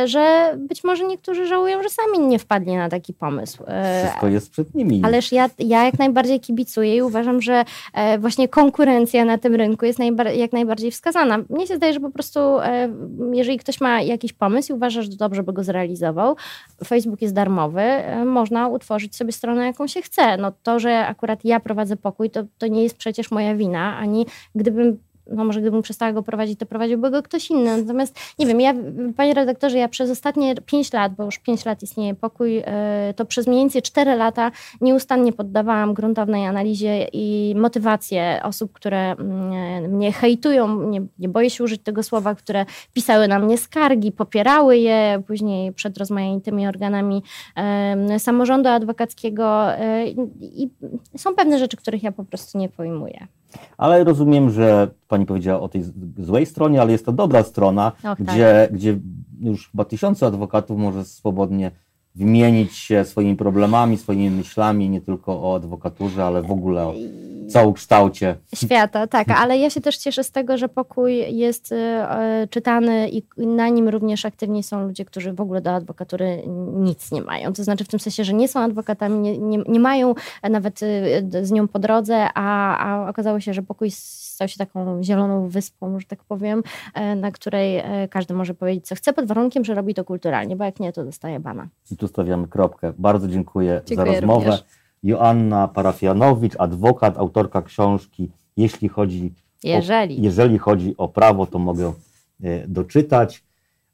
że 0.05 0.55
być 0.59 0.85
może 0.85 1.05
niektórzy 1.05 1.47
żałują, 1.47 1.83
że 1.83 1.89
sami 1.89 2.27
nie 2.27 2.39
wpadli 2.39 2.77
na 2.77 2.89
taki 2.89 3.15
pomysł. 3.15 3.65
E, 3.67 4.05
Wszystko 4.05 4.29
jest 4.29 4.51
przed 4.51 4.75
nimi. 4.75 5.01
Ależ 5.05 5.33
ja, 5.33 5.51
ja 5.59 5.85
jak 5.85 5.99
najbardziej 5.99 6.41
kibicuję 6.41 6.97
i 6.97 7.03
uważam, 7.03 7.43
że 7.43 7.65
e, 7.95 8.19
właśnie 8.19 8.49
konkurencja 8.49 9.25
na 9.25 9.39
tym 9.39 9.55
rynku 9.55 9.85
jest 9.85 9.99
jak 10.35 10.53
najbardziej 10.53 10.91
wskazana. 10.91 11.39
Mnie 11.51 11.67
się 11.67 11.77
zdaje, 11.77 11.93
że 11.93 12.01
po 12.01 12.11
prostu 12.11 12.41
e, 12.41 12.89
jeżeli 13.33 13.59
ktoś 13.59 13.81
ma 13.81 14.03
jakiś 14.03 14.33
pomysł 14.33 14.73
i 14.73 14.77
uważa, 14.77 15.03
że 15.03 15.09
dobrze 15.09 15.43
by 15.43 15.53
go 15.53 15.65
zrealizował, 15.65 16.37
Facebook 16.87 17.23
jest 17.23 17.35
darmowy, 17.35 17.81
e, 17.81 18.25
można 18.25 18.69
utworzyć 18.69 19.17
sobie 19.17 19.33
stronę, 19.33 19.67
jaką 19.67 19.87
się 19.87 20.03
chce. 20.03 20.37
No 20.37 20.53
to, 20.63 20.79
że 20.79 21.07
akurat 21.07 21.45
ja 21.45 21.61
prowadzę 21.61 21.97
pokój, 21.97 22.31
to, 22.31 22.43
to 22.59 22.67
nie 22.67 22.83
jest 22.83 22.97
przecież 22.97 23.31
moja 23.31 23.55
wina, 23.55 23.97
ani 23.97 24.27
gdybym 24.55 24.99
no 25.29 25.45
może 25.45 25.61
gdybym 25.61 25.83
przestała 25.83 26.13
go 26.13 26.23
prowadzić, 26.23 26.59
to 26.59 26.67
prowadziłby 26.67 27.11
go 27.11 27.23
ktoś 27.23 27.51
inny. 27.51 27.83
Natomiast 27.83 28.21
nie 28.39 28.47
wiem, 28.47 28.61
ja, 28.61 28.75
panie 29.17 29.35
redaktorze, 29.35 29.79
ja 29.79 29.89
przez 29.89 30.11
ostatnie 30.11 30.55
5 30.55 30.93
lat, 30.93 31.15
bo 31.15 31.25
już 31.25 31.39
5 31.39 31.65
lat 31.65 31.83
istnieje 31.83 32.15
pokój, 32.15 32.63
e, 32.65 33.15
to 33.17 33.25
przez 33.25 33.47
mniej 33.47 33.61
więcej 33.61 33.83
4 33.83 34.15
lata 34.15 34.51
nieustannie 34.81 35.33
poddawałam 35.33 35.95
gruntownej 35.95 36.47
analizie 36.47 37.09
i 37.13 37.55
motywację 37.57 38.41
osób, 38.43 38.73
które 38.73 39.13
mm, 39.13 39.91
mnie 39.91 40.13
hejtują, 40.13 40.83
nie, 40.91 41.03
nie 41.19 41.29
boję 41.29 41.51
się 41.51 41.65
użyć 41.65 41.83
tego 41.83 42.03
słowa, 42.03 42.35
które 42.35 42.67
pisały 42.93 43.29
na 43.29 43.39
mnie 43.39 43.59
skargi, 43.59 44.13
popierały 44.13 44.79
je 44.79 45.23
później 45.27 45.73
przed 45.73 45.99
rozmaitymi 45.99 46.67
organami 46.67 47.23
samorządu 48.19 48.69
adwokackiego 48.69 49.75
e, 49.75 50.07
i 50.41 50.71
są 51.17 51.35
pewne 51.35 51.59
rzeczy, 51.59 51.77
których 51.77 52.03
ja 52.03 52.13
po 52.13 52.25
prostu 52.25 52.59
nie 52.59 52.69
pojmuję. 52.69 53.27
Ale 53.77 54.05
rozumiem, 54.05 54.51
że 54.51 54.89
Pani 55.09 55.27
powiedziała 55.27 55.61
o 55.61 55.69
tej 55.69 55.83
złej 56.19 56.47
stronie, 56.47 56.81
ale 56.81 56.93
jest 56.93 57.07
to 57.07 57.13
dobra 57.13 57.43
strona, 57.43 57.93
Och, 57.97 58.03
tak. 58.03 58.23
gdzie, 58.23 58.69
gdzie 58.73 58.99
już 59.41 59.71
chyba 59.71 59.85
tysiące 59.85 60.27
adwokatów 60.27 60.79
może 60.79 61.05
swobodnie 61.05 61.71
wymienić 62.15 62.77
się 62.77 63.05
swoimi 63.05 63.37
problemami, 63.37 63.97
swoimi 63.97 64.31
myślami, 64.31 64.91
nie 64.91 65.01
tylko 65.01 65.43
o 65.43 65.57
adwokaturze, 65.57 66.25
ale 66.25 66.43
w 66.43 66.51
ogóle 66.51 66.87
o 66.87 66.95
całokształcie. 67.49 68.37
Świata, 68.55 69.07
tak, 69.07 69.31
ale 69.31 69.59
ja 69.59 69.71
się 69.71 69.81
też 69.81 69.97
cieszę 69.97 70.25
z 70.25 70.31
tego, 70.31 70.59
że 70.59 70.69
pokój 70.69 71.37
jest 71.37 71.73
y, 71.73 71.77
y, 72.45 72.49
czytany 72.49 73.09
i 73.09 73.23
na 73.37 73.69
nim 73.69 73.89
również 73.89 74.25
aktywni 74.25 74.63
są 74.63 74.87
ludzie, 74.87 75.05
którzy 75.05 75.33
w 75.33 75.41
ogóle 75.41 75.61
do 75.61 75.71
adwokatury 75.71 76.43
nic 76.75 77.13
nie 77.13 77.23
mają. 77.23 77.53
To 77.53 77.65
znaczy 77.65 77.85
w 77.85 77.89
tym 77.89 78.01
sensie, 78.01 78.25
że 78.25 78.35
nie 78.35 78.49
są 78.49 78.61
adwokatami, 78.61 79.19
nie, 79.19 79.39
nie, 79.39 79.59
nie 79.69 79.81
mają 79.81 80.15
nawet 80.51 80.83
y, 80.83 81.47
z 81.47 81.51
nią 81.51 81.69
po 81.69 81.79
drodze, 81.79 82.29
a, 82.35 82.79
a 82.79 83.11
okazało 83.11 83.41
się, 83.41 83.55
że 83.55 83.63
pokój 83.63 83.91
stał 84.39 84.49
się 84.49 84.59
taką 84.59 85.03
zieloną 85.03 85.49
wyspą, 85.49 86.01
że 86.01 86.07
tak 86.07 86.25
powiem, 86.25 86.63
e, 86.95 87.17
na 87.17 87.31
której 87.31 87.77
e, 87.77 88.09
każdy 88.11 88.35
może 88.35 88.55
powiedzieć, 88.55 88.87
co 88.87 88.95
chce, 88.95 89.13
pod 89.13 89.27
warunkiem, 89.27 89.65
że 89.65 89.75
robi 89.75 89.95
to 89.95 90.05
kulturalnie, 90.05 90.57
bo 90.57 90.65
jak 90.65 90.81
nie, 90.81 90.93
to 90.93 91.05
dostaje 91.05 91.41
bana. 91.41 91.69
I 91.91 91.97
tu 91.97 92.09
stawiamy 92.09 92.49
kropkę. 92.49 92.93
Bardzo 92.99 93.29
dziękuję, 93.29 93.81
Dziękuję 93.87 94.15
za 94.15 94.21
rozmowę. 94.21 94.45
również. 94.45 94.65
Joanna 95.03 95.69
Parafianowicz, 95.69 96.55
adwokat, 96.59 97.19
autorka 97.19 97.63
książki 97.63 98.31
Jeśli 98.59 98.89
chodzi, 98.89 99.35
Jeżeli. 99.65 100.19
o, 100.19 100.23
jeżeli 100.23 100.59
chodzi 100.59 100.95
o 100.97 101.09
prawo, 101.09 101.47
to 101.47 101.59
mogę 101.59 101.93
e, 102.43 102.69
doczytać. 102.69 103.45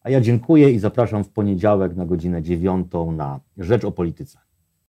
A 0.03 0.11
ja 0.11 0.21
dziękuję 0.21 0.71
i 0.71 0.79
zapraszam 0.79 1.25
w 1.25 1.29
poniedziałek 1.29 1.97
na 1.97 2.07
godzinę 2.07 2.43
dziewiątą 2.43 3.13
na 3.13 3.41
Rzecz 3.59 3.85
o 3.85 3.93
Polityce. 3.93 4.39